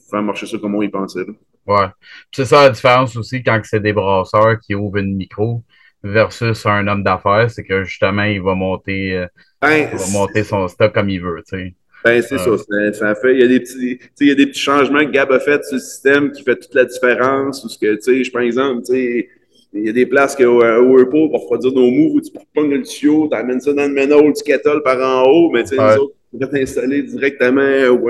[0.10, 1.26] faire marcher ça comme on y pensait.
[1.65, 1.88] Ouais.
[2.32, 5.63] C'est ça la différence aussi quand c'est des brasseurs qui ouvrent une micro
[6.04, 9.28] versus un homme d'affaires, c'est que justement, il va monter, euh,
[9.62, 11.43] ben, il va monter son stock comme il veut.
[11.48, 11.74] Tu sais.
[12.06, 12.58] Ben, c'est ça,
[12.93, 13.34] ça, fait.
[13.34, 15.63] Il y a des petits, il y a des petits changements que Gab a fait
[15.65, 17.63] sur le système qui fait toute la différence.
[17.65, 19.30] Ou ce que, tu sais, je prends exemple, tu sais,
[19.74, 22.72] il y a des places que, euh, au pour refroidir nos moves, où tu pognes
[22.72, 25.70] le tuyau, tu amènes ça dans le manhole du kettle par en haut, mais tu
[25.70, 28.10] sais, les autres, pourrait t'installer directement ou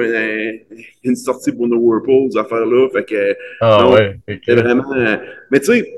[1.04, 2.90] une sortie pour nos Whirlpool, ces affaires-là.
[2.90, 4.94] Fait que, ah, ouais, c'est vraiment.
[4.94, 5.18] Euh,
[5.52, 5.94] mais tu sais,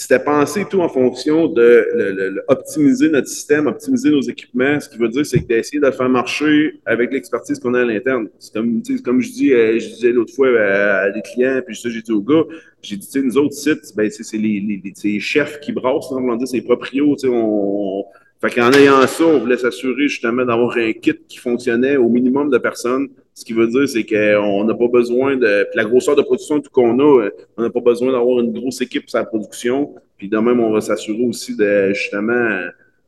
[0.00, 4.80] c'était pensé tout en fonction de optimiser notre système, optimiser nos équipements.
[4.80, 7.84] Ce qui veut dire, c'est d'essayer de le faire marcher avec l'expertise qu'on a à
[7.84, 8.28] l'interne.
[8.38, 11.76] C'est comme, comme je dis, euh, je disais l'autre fois euh, à des clients, puis
[11.76, 12.44] ça, j'ai dit aux gars,
[12.80, 16.36] j'ai dit, nous autres sites, ben, c'est les, les, les, chefs qui brassent, on va
[16.36, 18.04] dire, c'est les proprios, on,
[18.40, 22.50] fait qu'en ayant ça, on voulait s'assurer justement d'avoir un kit qui fonctionnait au minimum
[22.50, 23.08] de personnes.
[23.34, 25.64] Ce qui veut dire, c'est qu'on n'a pas besoin de.
[25.64, 28.80] Puis la grosseur de production, qu'on a, euh, on n'a pas besoin d'avoir une grosse
[28.80, 29.94] équipe pour sa production.
[30.16, 32.60] Puis de même, on va s'assurer aussi de justement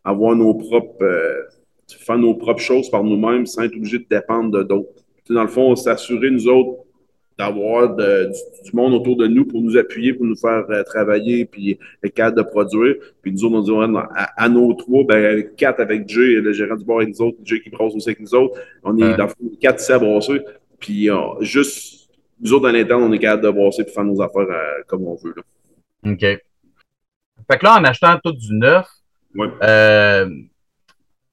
[0.04, 1.02] avoir nos propres.
[1.02, 1.42] Euh,
[1.98, 5.02] faire nos propres choses par nous-mêmes sans être obligé de dépendre de d'autres.
[5.28, 6.84] Dans le fond, s'assurer, nous autres,
[7.38, 11.78] d'avoir du, monde autour de nous pour nous appuyer, pour nous faire euh, travailler, puis
[12.02, 12.94] être capable de produire.
[13.22, 16.84] Puis nous autres, on dit, à, nos trois, ben, quatre avec Jay, le gérant du
[16.84, 18.58] bar avec nous autres, Jay qui brosse aussi avec nous autres.
[18.82, 20.40] On est dans le quatre ici à brasser.
[20.78, 24.20] Puis euh, juste, nous autres, dans l'interne, on est capable de brasser et faire nos
[24.20, 25.34] affaires euh, comme on veut.
[25.36, 26.12] Là.
[26.12, 26.20] OK.
[26.20, 28.86] Fait que là, en achetant tout du neuf,
[29.34, 29.48] ouais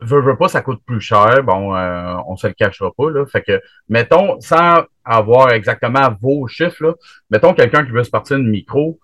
[0.01, 1.43] veux, veux pas, ça coûte plus cher.
[1.43, 3.09] Bon, euh, on se le cachera pas.
[3.09, 3.25] Là.
[3.25, 6.93] Fait que, mettons, sans avoir exactement vos chiffres, là,
[7.30, 9.00] mettons quelqu'un qui veut se partir une micro,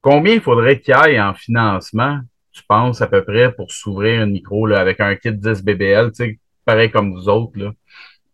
[0.00, 2.20] combien il faudrait qu'il aille en financement,
[2.52, 6.12] tu penses, à peu près, pour s'ouvrir une micro là, avec un kit 10 BBL,
[6.64, 7.58] pareil comme vous autres?
[7.58, 7.72] Là?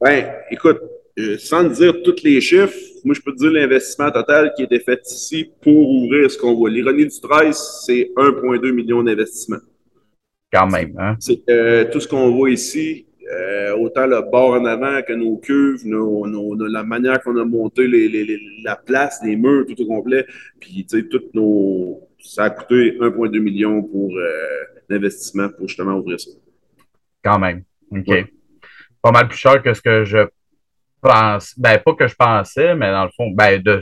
[0.01, 0.81] Ben, écoute,
[1.19, 4.65] euh, sans dire tous les chiffres, moi, je peux te dire l'investissement total qui a
[4.65, 6.71] été fait ici pour ouvrir ce qu'on voit.
[6.71, 9.59] L'ironie du 13, c'est 1,2 million d'investissement
[10.53, 10.95] quand même.
[10.99, 11.17] Hein?
[11.19, 15.37] C'est euh, tout ce qu'on voit ici, euh, autant le bord en avant que nos
[15.37, 19.81] cuves, nos, nos, la manière qu'on a monté les, les, la place, les murs, tout
[19.83, 20.27] au complet.
[20.61, 22.09] Puis, tu sais, toutes nos.
[22.19, 24.31] Ça a coûté 1,2 million pour euh,
[24.89, 26.31] l'investissement pour justement ouvrir ça.
[27.23, 27.65] Quand même.
[27.91, 28.27] OK.
[29.01, 30.19] Pas mal plus cher que ce que je
[31.01, 31.59] pense.
[31.59, 33.81] Ben, pas que je pensais, mais dans le fond, ben, de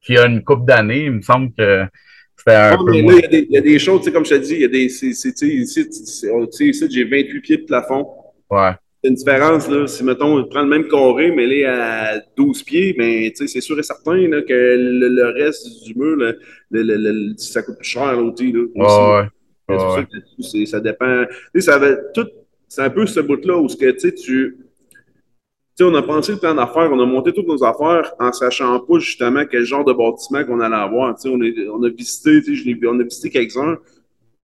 [0.00, 1.86] qu'il y a une couple d'années, il me semble que
[2.46, 4.84] il y, a des choses, comme je te dis, il y a des.
[4.84, 5.14] Ici,
[6.90, 8.08] j'ai 28 pieds de plafond.
[8.52, 8.72] Ouais.
[9.02, 9.86] C'est une différence, là.
[9.86, 13.78] Si, mettons, on prend le même carré, mais là, à 12 pieds, ben, c'est sûr
[13.78, 16.34] et certain là, que le, reste du mur,
[16.70, 18.52] le, ça coûte plus cher, l'outil.
[18.52, 19.28] Là, ouais,
[19.68, 19.78] ouais.
[19.78, 21.24] Ça, ça dépend.
[21.58, 21.80] Ça
[22.14, 22.28] tout,
[22.68, 24.56] c'est un peu ce bout-là où que, tu
[25.80, 28.98] on a pensé le plan d'affaires, on a monté toutes nos affaires en sachant pas
[29.00, 31.16] justement quel genre de bâtiment qu'on allait avoir.
[31.24, 33.78] on, on a visité, je on a visité quelques-uns.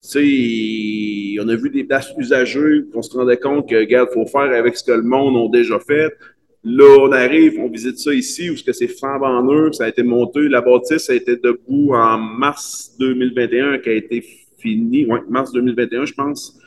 [0.04, 4.76] On a vu des places usagées, on se rendait compte que, regarde, faut faire avec
[4.76, 6.12] ce que le monde a déjà fait.
[6.64, 9.88] Là, on arrive, on visite ça ici, où ce que c'est flambant neuf, ça a
[9.88, 10.48] été monté.
[10.48, 14.24] La bâtisse a été debout en mars 2021, qui a été
[14.58, 16.58] fini, ouais, mars 2021, je pense.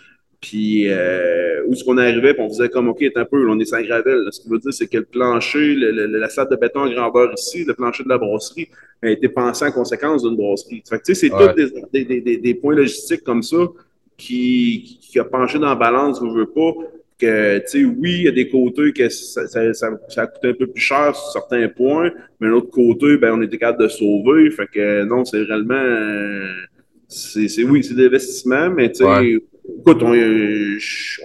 [0.41, 3.65] Puis euh, où est-ce qu'on arrivait, puis on faisait comme OK, un peu, on est
[3.65, 4.27] sans gravel.
[4.31, 7.63] Ce qui veut dire, c'est que le plancher, la salle de béton en grandeur ici,
[7.63, 8.67] le plancher de la brasserie,
[9.03, 10.81] a été pensé en conséquence d'une brasserie.
[10.89, 13.67] Fait que, tu sais, c'est tous des, des, des, points logistiques comme ça
[14.17, 16.73] qui, qui, a penché dans la balance, je veux pas.
[17.19, 20.53] Que, tu sais, oui, il y a des côtés que ça, ça, ça, coûté un
[20.53, 24.49] peu plus cher sur certains points, mais l'autre côté, ben, on était capable de sauver.
[24.49, 25.75] Fait que non, c'est réellement.
[25.75, 26.47] Euh,
[27.07, 29.39] c'est, oui, c'est des investissements, mais tu sais,
[29.79, 30.13] écoute, on,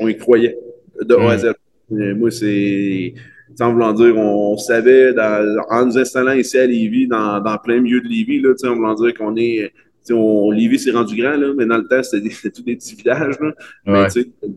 [0.01, 0.57] on, y croyait
[1.03, 1.53] de A à Z.
[1.91, 3.15] Moi, c'est,
[3.55, 7.81] sans vouloir dire, on, savait, dans, en nous installant ici à Lévis, dans, dans plein
[7.81, 9.73] milieu de Lévis, là, en voulant dire qu'on est,
[10.11, 13.37] on, Lévis s'est rendu grand, là, mais dans le temps, c'était tous des petits villages.
[13.41, 14.09] Là.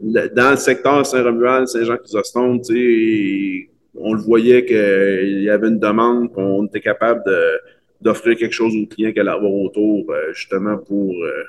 [0.03, 2.61] Mais dans le secteur Saint-Romuald, Saint-Jean-Chrysostome,
[3.95, 7.23] on le voyait qu'il y avait une demande, qu'on était capable
[8.01, 11.43] d'offrir quelque chose aux clients qu'elle avoir autour, euh, justement pour, euh,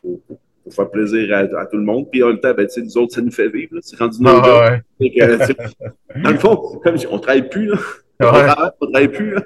[0.00, 2.10] pour, pour pour faire plaisir à, tout le monde.
[2.10, 3.76] Puis en même temps, ben, nous autres, ça nous fait vivre.
[3.82, 4.78] C'est rendu ah,
[6.22, 7.66] dans le fond, on ne travaille plus.
[7.66, 7.76] Là.
[8.20, 9.36] On ne travaille plus.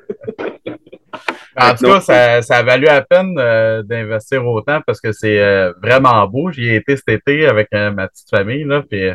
[1.57, 5.41] En tout cas, ça, ça, a valu la peine euh, d'investir autant parce que c'est
[5.41, 6.51] euh, vraiment beau.
[6.51, 9.11] J'y ai été cet été avec euh, ma petite famille, là, puis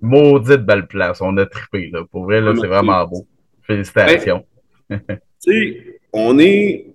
[0.00, 1.20] maudite belle place.
[1.20, 2.02] On a trippé, là.
[2.10, 3.26] Pour vrai, là, c'est vraiment beau.
[3.62, 4.44] Félicitations.
[4.90, 6.86] Ben, tu sais, on est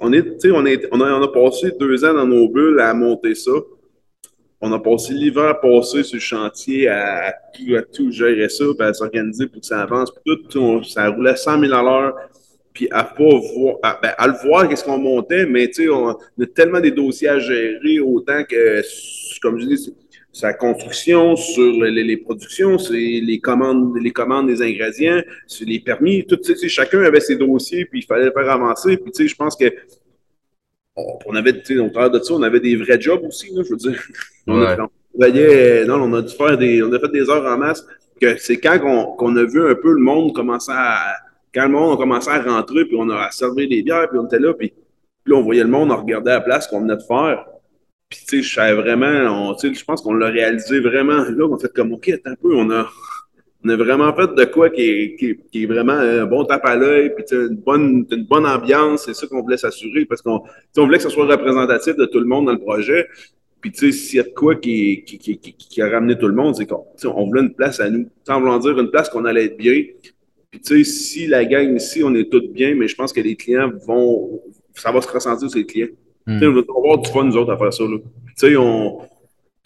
[0.00, 3.52] on, on, on, a, on a passé deux ans dans nos bulles à monter ça.
[4.60, 8.86] On a passé l'hiver passé sur le chantier à, tout, à tout gérer ça, puis
[8.86, 10.10] à s'organiser pour que ça avance.
[10.24, 12.14] tout, ça roulait 100 000 à l'heure.
[12.72, 16.08] Puis à pas voir, ben, à le voir, qu'est-ce qu'on montait, mais tu sais, on,
[16.08, 18.82] on, a tellement des dossiers à gérer, autant que,
[19.40, 19.94] comme je dis,
[20.36, 25.80] sa construction, sur les, les productions, c'est les commandes, les commandes des ingrédients, sur les
[25.80, 28.98] permis, tout, chacun avait ses dossiers, puis il fallait faire avancer.
[28.98, 29.64] Puis, tu sais, je pense que
[30.94, 33.62] on avait, tu sais, au travers de ça, on avait des vrais jobs aussi, là,
[33.64, 34.02] je veux dire.
[34.46, 37.84] On, a, non, on a dû faire des, on a fait des heures en masse,
[38.20, 38.78] que c'est quand
[39.16, 41.16] qu'on a vu un peu le monde commencer à,
[41.54, 44.26] quand le monde a commencé à rentrer, puis on a servi des bières, puis on
[44.26, 46.96] était là, puis, puis là, on voyait le monde, on regardait la place qu'on venait
[46.96, 47.46] de faire.
[48.08, 51.24] Puis, tu sais, je vraiment, tu sais, je pense qu'on l'a réalisé vraiment.
[51.24, 52.88] Là, on fait comme, OK, attends un peu, on a,
[53.64, 55.16] on a vraiment fait de quoi qui est,
[55.50, 59.14] qui est vraiment un bon tape à l'œil, puis une bonne, une bonne ambiance, c'est
[59.14, 60.42] ça qu'on voulait s'assurer, parce qu'on
[60.76, 63.08] on voulait que ce soit représentatif de tout le monde dans le projet.
[63.60, 66.28] Puis, tu sais, s'il y a de quoi qui, qui, qui, qui, a ramené tout
[66.28, 68.08] le monde, c'est qu'on on voulait une place à nous.
[68.24, 69.82] Sans vouloir dire une place qu'on allait être bien.
[70.52, 73.20] Puis, tu sais, si la gang ici, on est tous bien, mais je pense que
[73.20, 74.40] les clients vont,
[74.74, 75.88] ça va se ressentir sur les clients.
[76.26, 76.42] Hmm.
[76.42, 77.84] On va avoir du fun, nous autres, à faire ça.
[77.84, 78.58] Là.
[78.58, 79.00] On,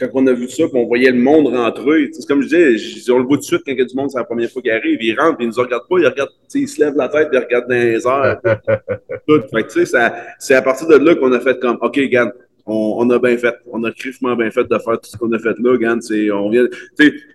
[0.01, 3.19] quand on a vu ça, on voyait le monde rentrer, c'est comme je disais, on
[3.19, 4.63] le voit tout de suite quand il y a du monde, c'est la première fois
[4.63, 6.95] qu'il arrive, il rentre, puis il ne nous regarde pas, il regarde, il se lève
[6.97, 8.41] la tête, il regarde dans les airs.
[9.29, 9.43] tout.
[9.53, 9.87] Fait
[10.39, 12.33] c'est à partir de là qu'on a fait comme, OK, regarde,
[12.67, 13.55] on, on, a bien fait.
[13.71, 15.73] On a crissement bien fait de faire tout ce qu'on a fait là.
[15.73, 16.01] Regarde,
[16.33, 16.67] on vient,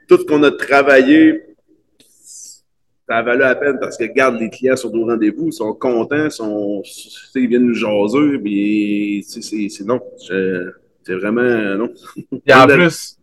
[0.07, 1.41] tout ce qu'on a travaillé,
[3.07, 5.73] ça a valu la peine parce que, regarde, les clients sont au rendez-vous, ils sont
[5.73, 6.81] contents, sont,
[7.35, 10.01] ils viennent nous jaser, puis c'est non.
[10.17, 11.89] C'est vraiment, non.
[12.47, 13.17] Et en plus,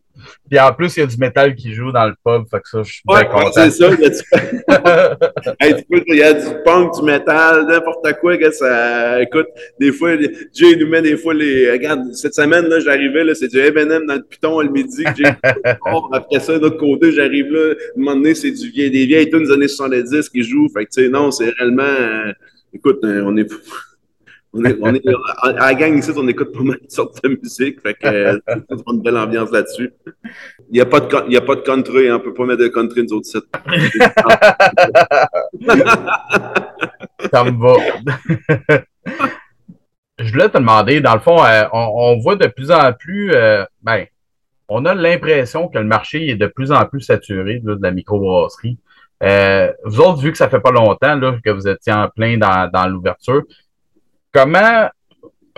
[0.48, 2.68] puis en plus, il y a du métal qui joue dans le pub, fait que
[2.68, 3.50] ça, je suis ouais, content.
[3.54, 3.90] c'est ça.
[3.90, 5.84] Il y, a du...
[6.06, 8.36] il y a du punk, du métal, n'importe quoi.
[8.36, 9.22] Que ça...
[9.22, 9.46] Écoute,
[9.80, 10.16] des fois,
[10.52, 11.70] Jay nous met des fois les...
[11.70, 15.04] Regarde, cette semaine, là, j'arrivais, là, c'est du M&M dans le piton le midi.
[15.04, 15.28] Que
[16.12, 19.06] Après ça, de l'autre côté, j'arrive là, à un moment donné, c'est du vieil, des
[19.06, 20.68] vieilles tunes des années 70 qui jouent.
[20.68, 21.82] Fait que, tu sais, non, c'est réellement...
[21.82, 22.32] Euh,
[22.74, 23.50] écoute, euh, on est...
[24.54, 25.02] On est, on est,
[25.42, 27.80] à la gang ici, on écoute pas mal de sortes de musique.
[27.80, 28.38] Fait que euh,
[28.86, 29.94] une belle ambiance là-dessus.
[30.68, 32.34] Il n'y a, pas de, il y a pas de country, hein, on ne peut
[32.34, 33.44] pas mettre de country nous autres sites.
[37.32, 37.74] Ça me va.
[40.18, 43.64] Je voulais te demander, dans le fond, euh, on, voit de plus en plus, euh,
[43.82, 44.06] ben,
[44.68, 48.78] on a l'impression que le marché est de plus en plus saturé de la microbrasserie.
[49.22, 52.36] Euh, vous autres, vu que ça fait pas longtemps là, que vous étiez en plein
[52.36, 53.42] dans, dans l'ouverture,
[54.32, 54.88] Comment,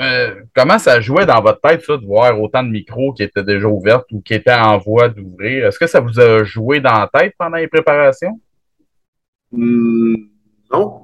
[0.01, 3.45] euh, comment ça jouait dans votre tête, ça, de voir autant de micros qui étaient
[3.45, 5.67] déjà ouverts ou qui étaient en voie d'ouvrir?
[5.67, 8.41] Est-ce que ça vous a joué dans la tête pendant les préparations?
[9.53, 10.15] Hmm,
[10.73, 11.01] non.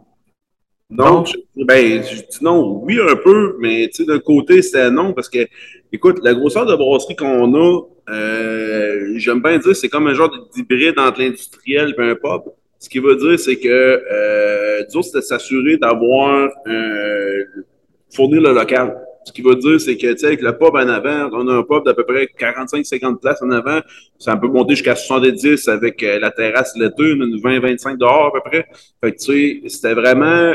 [0.90, 5.28] Non, Je, ben, je dis non, oui, un peu, mais d'un côté, c'était non, parce
[5.28, 5.46] que,
[5.92, 10.30] écoute, la grosseur de brasserie qu'on a, euh, j'aime bien dire, c'est comme un genre
[10.52, 12.52] d'hybride entre l'industriel et un pub.
[12.80, 17.44] Ce qui veut dire, c'est que euh, nous c'était s'assurer d'avoir euh,
[18.10, 18.96] fournir le local.
[19.22, 21.56] Ce qui veut dire, c'est que, tu sais, avec le pub en avant, on a
[21.56, 23.80] un pub d'à peu près 45-50 places en avant.
[24.18, 28.66] Ça peut monter jusqu'à 70 avec euh, la terrasse l'été, 20-25 dehors à peu près.
[29.04, 30.54] Fait que, tu sais, c'était vraiment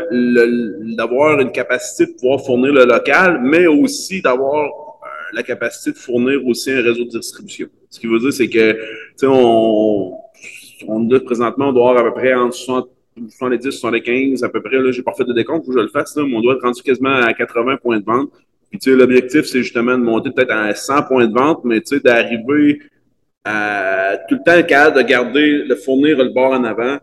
[0.98, 4.68] d'avoir une capacité de pouvoir fournir le local, mais aussi d'avoir
[5.32, 7.68] la capacité de fournir aussi un réseau de distribution.
[7.92, 8.80] Ce qui veut dire, c'est que, tu
[9.18, 10.18] sais, on,
[10.88, 12.90] on a présentement, on doit avoir à peu près entre 60,
[13.30, 15.90] 70, 75, à peu près, là, j'ai pas fait de décompte, faut que je le
[15.90, 18.30] fasse, là, mais on doit être rendu quasiment à 80 points de vente.
[18.70, 21.82] Puis, tu sais, l'objectif, c'est justement de monter peut-être à 100 points de vente, mais,
[21.82, 22.82] tu sais, d'arriver
[23.44, 26.98] à tout le temps capable de garder, de fournir le bord en avant,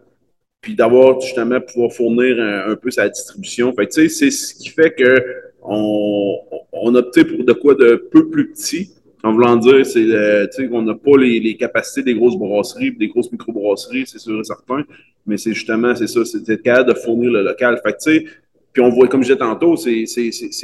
[0.60, 3.72] puis d'avoir justement pouvoir fournir un, peu sa distribution.
[3.72, 5.24] Fait tu sais, c'est ce qui fait que
[5.62, 6.38] on,
[6.72, 8.90] on a opté pour de quoi de peu plus petit.
[9.24, 13.08] En voulant dire, c'est euh, qu'on n'a pas les, les, capacités des grosses brasseries, des
[13.08, 14.82] grosses microbrasseries, c'est sûr et certain.
[15.26, 17.80] Mais c'est justement, c'est ça, c'est être capable de fournir le local.
[17.84, 18.24] Fait sais,
[18.72, 20.06] puis on voit, comme je disais tantôt, c'est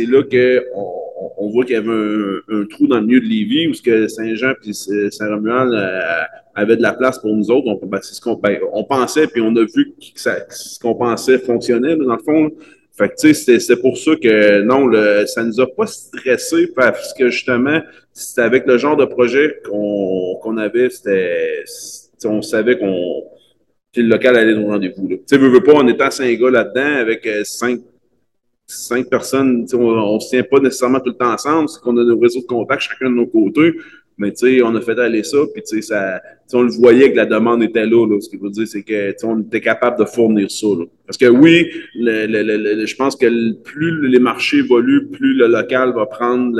[0.06, 3.74] là qu'on on voit qu'il y avait un, trou dans le milieu de Lévis où
[3.74, 6.22] ce que Saint-Jean puis Saint-Romuald euh,
[6.54, 7.68] avaient de la place pour nous autres.
[7.68, 11.38] On, ben, ce qu'on ben, on pensait, puis on a vu que ce qu'on pensait
[11.38, 12.50] fonctionnait, dans le fond.
[12.98, 16.66] Fait que, tu sais, c'est pour ça que, non, le, ça nous a pas stressé
[16.74, 17.80] parce que, justement,
[18.12, 21.62] c'était avec le genre de projet qu'on avait, c'était,
[22.24, 23.22] on savait qu'on,
[23.96, 25.08] le local allait au rendez-vous.
[25.08, 27.80] Tu sais, veux, veux pas, on était à cinq gars là-dedans avec euh, cinq
[28.70, 32.04] cinq personnes, on ne se tient pas nécessairement tout le temps ensemble, c'est qu'on a
[32.04, 33.72] nos réseaux de contact chacun de nos côtés.
[34.18, 34.32] Mais
[34.62, 36.20] on a fait aller ça, puis ça,
[36.54, 38.06] on le voyait que la demande était là.
[38.06, 40.66] là ce qui veut dire, c'est que on était capable de fournir ça.
[40.66, 40.84] Là.
[41.06, 45.46] Parce que oui, le, le, le, je pense que plus les marchés évoluent, plus le
[45.46, 46.58] local va prendre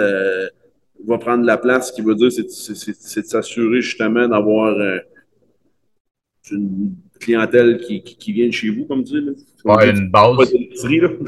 [1.06, 1.88] va prendre la place.
[1.88, 4.98] Ce qui veut dire, c'est de s'assurer justement d'avoir euh,
[6.50, 9.26] une clientèle qui, qui, vient de chez vous, comme tu dis.
[9.26, 9.32] Là.
[9.76, 10.36] Ouais, une base.
[10.38, 11.08] Là.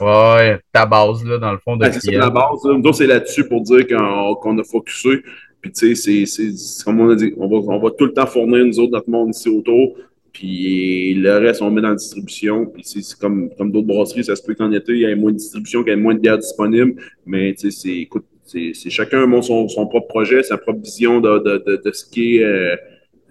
[0.00, 1.76] Ouais, ta base, là, dans le fond.
[1.76, 2.62] de c'est la base.
[2.64, 5.22] Donc, c'est là-dessus pour dire qu'on a focusé.
[5.64, 8.26] Puis, tu sais, c'est comme on a dit, on va, on va tout le temps
[8.26, 9.96] fournir, nous autres, notre monde ici autour.
[10.30, 12.66] Puis le reste, on met dans la distribution.
[12.66, 15.32] Puis c'est comme, comme d'autres brasseries, ça se peut qu'en été, il y ait moins
[15.32, 17.00] de distribution, qu'il y ait moins de bières disponibles.
[17.24, 21.38] Mais tu sais, écoute, c'est chacun a son, son propre projet, sa propre vision de,
[21.38, 22.76] de, de, de ce qui est euh,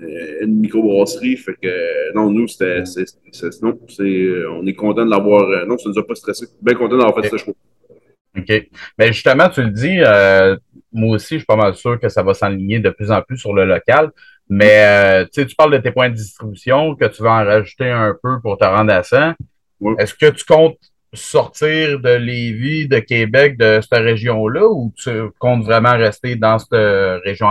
[0.01, 1.37] euh, une microbrasserie.
[1.37, 2.79] Fait que non, nous, c'était.
[3.61, 5.47] Non, c'est, on est content de l'avoir.
[5.51, 6.47] Euh, non, ça nous a pas stressé.
[6.63, 7.53] Bien content d'avoir fait ce choix.
[8.37, 8.49] OK.
[8.49, 10.57] Mais ben, justement, tu le dis, euh,
[10.91, 13.37] moi aussi, je suis pas mal sûr que ça va s'enligner de plus en plus
[13.37, 14.11] sur le local.
[14.49, 17.89] Mais tu sais, tu parles de tes points de distribution, que tu vas en rajouter
[17.89, 19.35] un peu pour te rendre à ça.
[19.97, 20.77] Est-ce que tu comptes
[21.13, 27.23] sortir de Lévis, de Québec, de cette région-là, ou tu comptes vraiment rester dans cette
[27.23, 27.47] région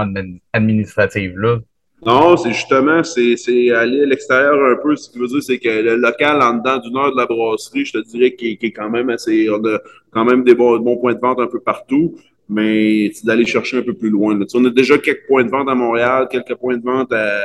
[0.52, 1.58] administrative-là?
[2.04, 3.36] Non, c'est justement, c'est,
[3.70, 4.96] aller à l'extérieur un peu.
[4.96, 7.84] Ce qui veut dire, c'est que le local en dedans d'une heure de la brasserie,
[7.84, 9.48] je te dirais qu'il est quand même assez.
[9.50, 9.78] On a
[10.10, 12.16] quand même des bons, points de vente un peu partout,
[12.48, 14.36] mais c'est d'aller chercher un peu plus loin.
[14.54, 17.40] On a déjà quelques points de vente à Montréal, quelques points de vente à.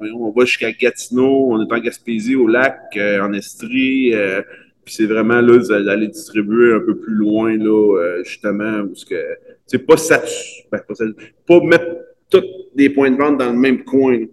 [0.00, 4.12] On va jusqu'à Gatineau, on est en Gaspésie, au lac, euh, en Estrie.
[4.12, 4.42] Euh,
[4.84, 9.14] puis c'est vraiment là d'aller distribuer un peu plus loin, là, euh, justement, parce que
[9.66, 10.22] c'est pas ça.
[10.72, 10.80] Ben,
[11.46, 11.86] pas, mettre
[12.28, 12.42] tous
[12.74, 14.18] des points de vente dans le même coin.
[14.18, 14.26] Ouais,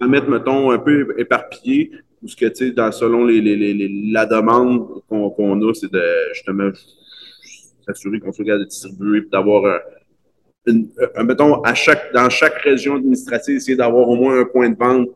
[0.00, 0.08] ouais.
[0.08, 4.26] mettre, mettons, un peu éparpillé, parce que, tu sais, dans, selon les, les, les, la
[4.26, 6.02] demande qu'on a, c'est de
[6.32, 6.70] justement
[7.86, 9.80] s'assurer qu'on soit capable de distribuer et d'avoir
[10.66, 14.76] un, mettons, à chaque, dans chaque région administrative, essayer d'avoir au moins un point de
[14.76, 15.08] vente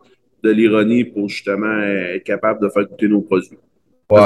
[0.43, 3.59] de l'ironie pour justement être capable de faire goûter nos produits.
[4.11, 4.21] Ouais.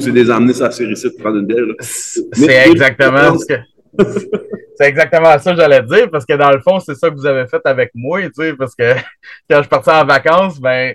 [0.00, 1.64] C'est des emmener ça série de prendre une bière.
[1.80, 3.54] C'est exactement ce que.
[4.76, 7.26] C'est exactement ça que j'allais dire, parce que dans le fond, c'est ça que vous
[7.26, 8.94] avez fait avec moi, tu sais, parce que
[9.50, 10.94] quand je partais en vacances, ben,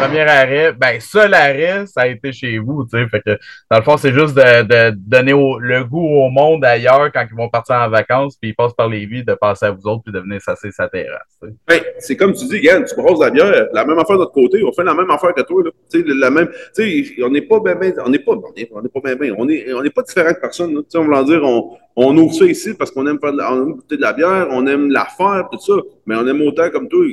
[0.00, 3.20] premier arrêt, ben, seul arrêt, ça a été chez vous, tu sais.
[3.20, 3.38] Que,
[3.70, 7.36] dans le fond, c'est juste de, de donner le goût au monde ailleurs quand ils
[7.36, 10.02] vont partir en vacances, puis ils passent par les vies, de passer à vous autres,
[10.04, 11.40] puis de venir s'asseoir sa terrasse.
[11.68, 14.32] Ben, c'est comme tu dis, Yann, tu brosses la bière, la même affaire de l'autre
[14.32, 15.70] côté, on fait la même affaire que toi, là.
[15.92, 18.52] Tu sais, la même, tu sais, on n'est pas ben, ben, on n'est pas, on
[18.82, 19.00] n'est pas
[19.36, 22.32] on est, on n'est pas différents de personne, Tu on va dire, on, on ouvre
[22.32, 24.66] ça ici parce qu'on aime faire de la, on aime goûter de la bière, on
[24.66, 25.74] aime la faire, tout ça.
[26.06, 27.04] Mais on aime autant comme toi.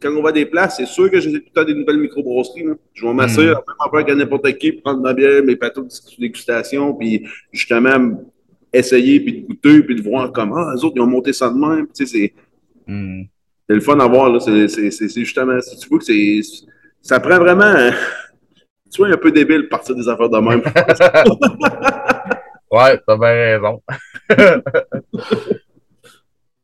[0.00, 1.98] Quand on va à des places, c'est sûr que j'ai tout le temps des nouvelles
[1.98, 2.66] microbrasseries.
[2.94, 3.48] Je vais m'assurer, mm.
[3.48, 5.88] même affaire qu'à n'importe qui, prendre ma bière, mes plateaux de
[6.20, 8.22] dégustation, puis justement
[8.72, 11.50] essayer, puis de goûter, puis de voir comment ah, les autres, ils ont monté ça
[11.50, 11.88] de même.
[11.88, 12.32] Tu sais,
[12.86, 13.22] c'est mm.
[13.70, 14.30] le fun à voir.
[14.30, 14.38] Là.
[14.38, 16.40] C'est, justement, si tu vois que c'est,
[17.02, 17.74] ça prend vraiment...
[18.92, 20.62] tu vois, un peu débile de partir des affaires de même.
[22.70, 23.82] Ouais, t'as bien raison.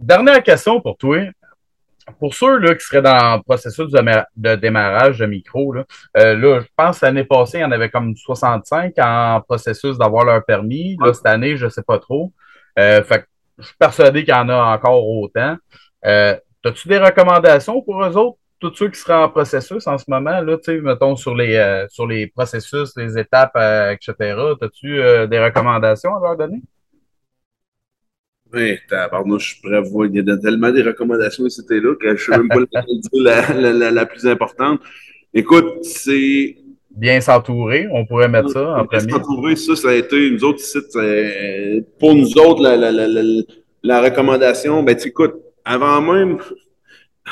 [0.01, 1.19] Dernière question pour toi.
[2.19, 5.85] Pour ceux là, qui seraient dans le processus de, démarrage de micro, là,
[6.19, 10.27] euh, là je pense l'année passée, il y en avait comme 65 en processus d'avoir
[10.27, 10.99] leur permis.
[11.01, 12.31] Là, cette année, je ne sais pas trop.
[12.79, 13.25] Euh, fait
[13.57, 15.57] je suis persuadé qu'il y en a encore autant.
[16.05, 18.39] Euh, As-tu des recommandations pour eux autres?
[18.71, 21.57] Tous ceux qui seraient en processus en ce moment, là, tu sais, mettons sur les,
[21.57, 24.15] euh, sur les processus, les étapes, euh, etc.,
[24.61, 26.63] as-tu euh, des recommandations à leur donner?
[28.53, 30.07] Oui, tabarnouche, je voir.
[30.07, 32.81] Il y a tellement des recommandations c'était là que je ne sais même pas
[33.13, 34.81] la, la, la, la, plus importante.
[35.33, 36.57] Écoute, c'est.
[36.91, 39.07] Bien s'entourer, on pourrait mettre ça en premier.
[39.07, 40.79] Bien s'entourer, ça, ça a été, nous autres ici,
[41.99, 43.09] pour nous autres, la, la, la,
[43.83, 45.35] la, recommandation, ben, tu écoute,
[45.65, 46.39] avant même,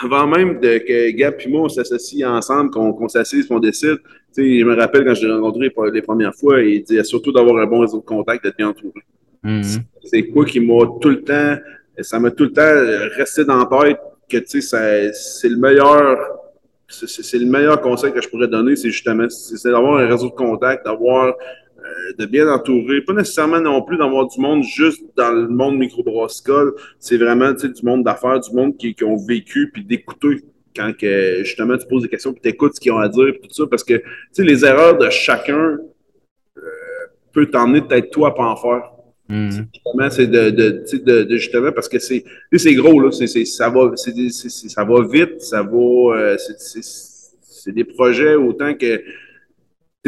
[0.01, 3.99] avant même de, que Gab et moi, on s'associe ensemble, qu'on qu s'assise, qu'on décide,
[4.35, 7.33] tu sais, je me rappelle quand je l'ai rencontré les premières fois, il disait surtout
[7.33, 9.03] d'avoir un bon réseau de contact, d'être bien entouré.
[9.45, 9.83] Mm-hmm.
[10.05, 11.57] C'est quoi qui m'a tout le temps,
[12.01, 16.39] ça m'a tout le temps resté dans la tête que, tu sais, c'est le meilleur
[16.89, 20.35] c'est le meilleur conseil que je pourrais donner, c'est justement c'est d'avoir un réseau de
[20.35, 21.35] contact, d'avoir
[22.19, 26.75] de bien entourer, pas nécessairement non plus d'avoir du monde juste dans le monde microbrassicole,
[26.99, 30.43] c'est vraiment du monde d'affaires, du monde qui, qui, ont vécu, puis d'écouter
[30.75, 33.33] quand que, justement tu poses des questions, puis tu écoutes ce qu'ils ont à dire,
[33.41, 34.03] puis tout ça, parce que
[34.39, 35.79] les erreurs de chacun
[36.57, 36.63] euh,
[37.33, 38.93] peut t'emmener peut-être toi à pas en faire.
[39.29, 39.51] Mm.
[40.11, 43.11] C'est de, de, de, justement parce que c'est c'est gros, là.
[43.13, 46.17] C'est, ça, va, ça va vite, ça va.
[46.17, 46.37] Euh,
[47.43, 49.03] c'est des projets autant que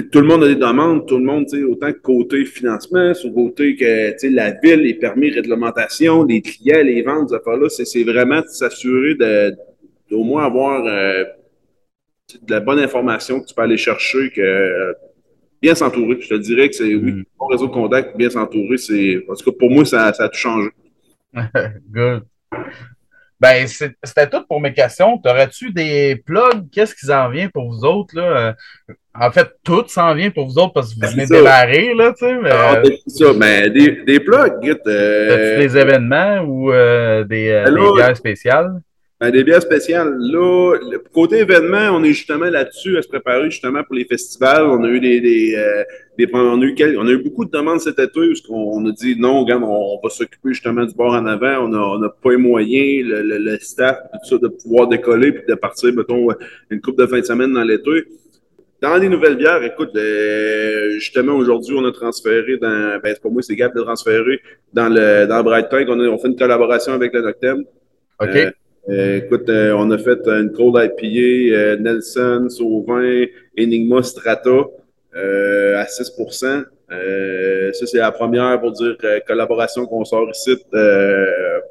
[0.03, 3.77] tout le monde a des demandes, tout le monde, autant que côté financement, sur côté
[3.77, 8.49] que la ville, les permis, réglementation, les clients, les ventes, ces affaires-là, c'est vraiment de
[8.49, 9.15] s'assurer
[10.11, 11.25] d'au moins avoir euh,
[12.43, 14.95] de la bonne information que tu peux aller chercher, que
[15.63, 16.21] bien s'entourer.
[16.21, 17.25] Je te dirais que c'est, oui, mm.
[17.39, 20.29] bon réseau de contact, bien s'entourer, c'est, en tout cas, pour moi, ça, ça a
[20.29, 20.71] tout changé.
[21.91, 22.25] Good.
[23.39, 25.19] Ben, c'était tout pour mes questions.
[25.19, 26.69] T'aurais-tu des plugs?
[26.73, 28.17] Qu'est-ce qui s'en vient pour vous autres?
[28.17, 28.57] Là?
[29.19, 31.95] En fait, tout s'en vient pour vous autres parce que vous ben, venez de démarrer,
[31.95, 32.35] là, tu sais.
[32.35, 32.51] Mais...
[32.53, 35.59] Ah, ça, mais des, des plugs, euh...
[35.59, 38.81] des événements ou euh, des, euh, ben des bières spéciales?
[39.21, 40.17] Ben, des bières spéciales.
[40.19, 40.77] Là,
[41.13, 44.65] côté événement, on est justement là-dessus à se préparer justement pour les festivals.
[44.65, 45.85] On a eu des, des, euh,
[46.19, 48.91] des on, a eu on a eu beaucoup de demandes cet été où on a
[48.91, 51.67] dit non, regarde, on, va s'occuper justement du bord en avant.
[51.67, 55.31] On n'a on a pas les moyens, le, le, staff, tout ça, de pouvoir décoller
[55.31, 56.27] puis de partir, mettons,
[56.71, 58.09] une coupe de fin de semaine dans l'été.
[58.85, 63.41] Dans les nouvelles bières, écoute, euh, justement, aujourd'hui, on a transféré dans, ben, pas moi,
[63.41, 64.43] c'est Gap de transférer
[64.75, 65.87] dans le, dans Bright Tank.
[65.89, 67.65] On, a, on fait une collaboration avec le Noctem.
[68.21, 68.37] OK.
[68.37, 68.51] Euh,
[68.91, 73.25] euh, écoute, euh, on a fait une cold IPA Nelson, Sauvin,
[73.59, 74.67] Enigma Strata
[75.15, 76.65] à 6%
[77.73, 80.59] Ça, c'est la première pour dire collaboration qu'on sort ici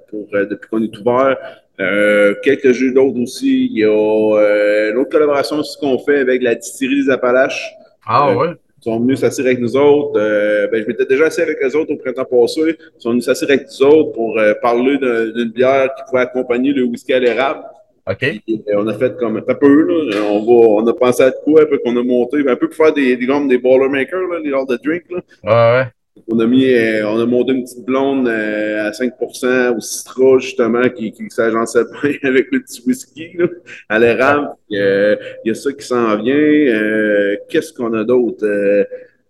[0.09, 1.37] pour, depuis qu'on est ouvert.
[1.77, 3.67] Quelques jeux d'autres aussi.
[3.71, 7.73] Il y a une autre collaboration aussi qu'on fait avec la distillerie des Appalaches.
[8.05, 8.49] Ah ouais?
[8.83, 10.19] sont venus s'asseoir avec nous autres.
[10.19, 12.77] Euh, ben, je m'étais déjà assis avec eux autres au printemps passé.
[12.77, 16.73] Ils sont venus s'asseoir avec nous autres pour euh, parler d'une bière qui pouvait accompagner
[16.73, 17.63] le whisky à l'érable.
[18.09, 18.23] OK.
[18.23, 20.19] Et, on a fait comme un peu, là.
[20.29, 22.75] On, va, on a pensé à quoi, un peu qu'on a monté, un peu pour
[22.75, 25.03] faire des, des, des, des Boilermakers, là, des genres de drink.
[25.09, 25.19] Là.
[25.43, 25.87] Ouais, ouais.
[26.27, 30.37] On a mis, euh, on a monté une petite blonde euh, à 5% au citron,
[30.37, 33.47] justement, qui, qui s'agençait bien avec le petit whisky, là,
[33.89, 34.49] à l'érable.
[34.73, 37.35] Euh, il y a ça qui s'en vient.
[37.49, 38.45] Qu'est-ce qu'on a d'autre?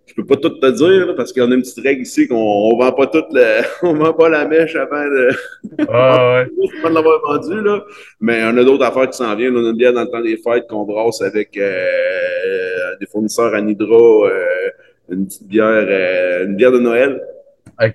[0.06, 2.78] je peux pas tout te dire, parce qu'on a une petite règle ici qu'on on
[2.78, 5.30] vend pas toute le, on vend pas la mèche avant de,
[5.90, 6.70] ah, ouais.
[6.90, 7.84] de l'avoir vendu, là.
[8.20, 9.56] Mais on a d'autres affaires qui s'en viennent.
[9.58, 13.62] On a une bière dans le temps des fêtes qu'on brasse avec des fournisseurs à
[13.62, 14.30] Nidra,
[15.10, 17.22] une petite bière, euh, une bière de Noël.
[17.82, 17.94] OK.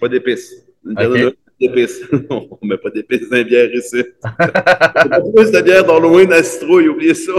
[0.00, 0.66] Pas d'épices.
[0.84, 2.02] Une bière de Noël, d'épices.
[2.30, 4.04] On met pas d'épices dans la bière ici.
[4.24, 7.32] On plus de bière dans loin la citrouille, oubliez ça.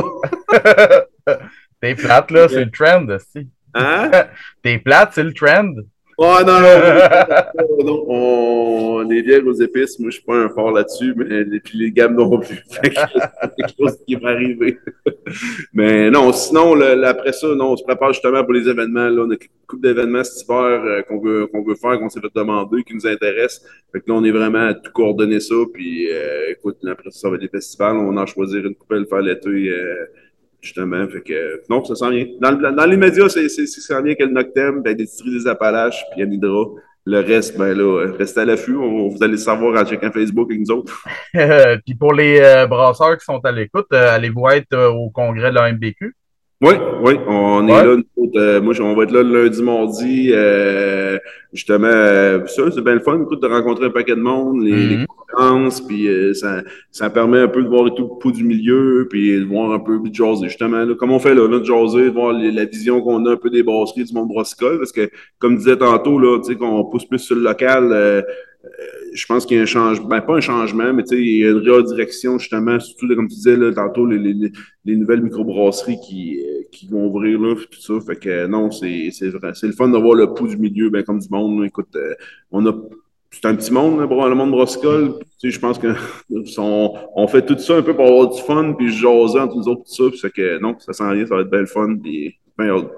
[1.81, 3.47] T'es plate, là, c'est le trend, aussi.
[3.73, 4.11] Hein?
[4.61, 5.73] T'es plate, c'est le trend.
[6.23, 6.59] Oh non,
[7.83, 11.79] non, on, les bières aux épices, moi je suis pas un fort là-dessus, mais puis
[11.79, 12.63] les gammes non plus.
[12.69, 14.77] c'est quelque chose qui va arriver.
[15.73, 19.09] mais non, sinon, après ça, non, on se prépare justement pour les événements.
[19.09, 22.09] Là, on a une couple d'événements cet hiver euh, qu'on veut, qu'on veut faire, qu'on
[22.09, 23.65] s'est fait demander, qui nous intéressent.
[23.91, 25.55] Fait que là, on est vraiment à tout coordonner ça.
[25.73, 27.97] Puis euh, écoute, après ça, ça va être des festivals.
[27.97, 29.49] On en choisir une couple, faire l'été.
[29.49, 30.05] Euh,
[30.61, 31.07] justement.
[31.07, 32.27] Fait que, non, ça sent bien.
[32.39, 36.21] Dans, dans les médias, c'est ça vient que le Noctem, ben, des des Appalaches, puis
[36.21, 36.65] Anidra.
[37.03, 38.75] Le reste, ben là, restez à l'affût.
[38.75, 41.03] Vous allez le savoir en checkant Facebook avec nous autres.
[41.85, 45.49] puis pour les euh, brasseurs qui sont à l'écoute, euh, allez-vous être euh, au congrès
[45.49, 46.15] de la MBQ?
[46.61, 47.95] Oui, oui, on est là.
[48.35, 50.29] Euh, moi, on va être là le lundi, mardi.
[50.31, 51.17] Euh,
[51.51, 54.71] justement, euh, ça, c'est bien le fun écoute, de rencontrer un paquet de monde, les,
[54.71, 55.07] les mhm.
[55.07, 59.39] conférences, puis ça, ça permet un peu de voir tout le pouls du milieu, puis
[59.39, 60.49] de voir un peu de jaser.
[60.49, 63.31] Justement, là, comme on fait là, là de jaser, de voir la vision qu'on a
[63.31, 65.09] un peu des brasseries du monde brassicole, parce que,
[65.39, 68.21] comme disait tantôt, là, tu sais, qu'on pousse plus sur le local, euh,
[69.13, 71.49] je pense qu'il y a un changement, ben pas un changement, mais il y a
[71.49, 74.51] une redirection justement, surtout comme tu disais là, tantôt, les, les,
[74.85, 77.93] les nouvelles microbrasseries qui, euh, qui vont ouvrir là, tout ça.
[78.05, 81.19] Fait que non, c'est, c'est, c'est le fun d'avoir le pouls du milieu, ben comme
[81.19, 81.65] du monde.
[81.65, 82.13] Écoute, euh,
[82.51, 82.73] on a
[83.31, 85.13] c'est un petit monde, le monde brassicole.
[85.41, 85.87] je pense que
[87.15, 89.83] on, fait tout ça un peu pour avoir du fun, puis jaser entre nous autres,
[89.83, 90.29] tout ça.
[90.29, 91.95] Puis que non, ça sent rien, ça va être belle fun.
[91.95, 92.89] Puis, ben,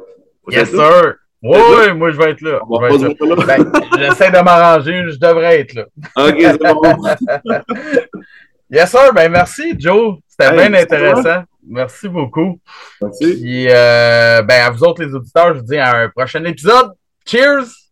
[0.49, 1.15] yes, sir!
[1.43, 2.59] Oui, oui, moi je vais être là.
[3.45, 5.85] Ben, j'essaie de m'arranger, je devrais être là.
[6.15, 6.81] OK, c'est bon.
[8.71, 9.13] yes, sir.
[9.13, 10.19] Ben merci, Joe.
[10.27, 11.43] C'était bien intéressant.
[11.67, 12.59] Merci beaucoup.
[13.01, 13.35] Merci.
[13.35, 16.91] Puis, euh, ben, à vous autres, les auditeurs, je vous dis à un prochain épisode.
[17.25, 17.82] Cheers!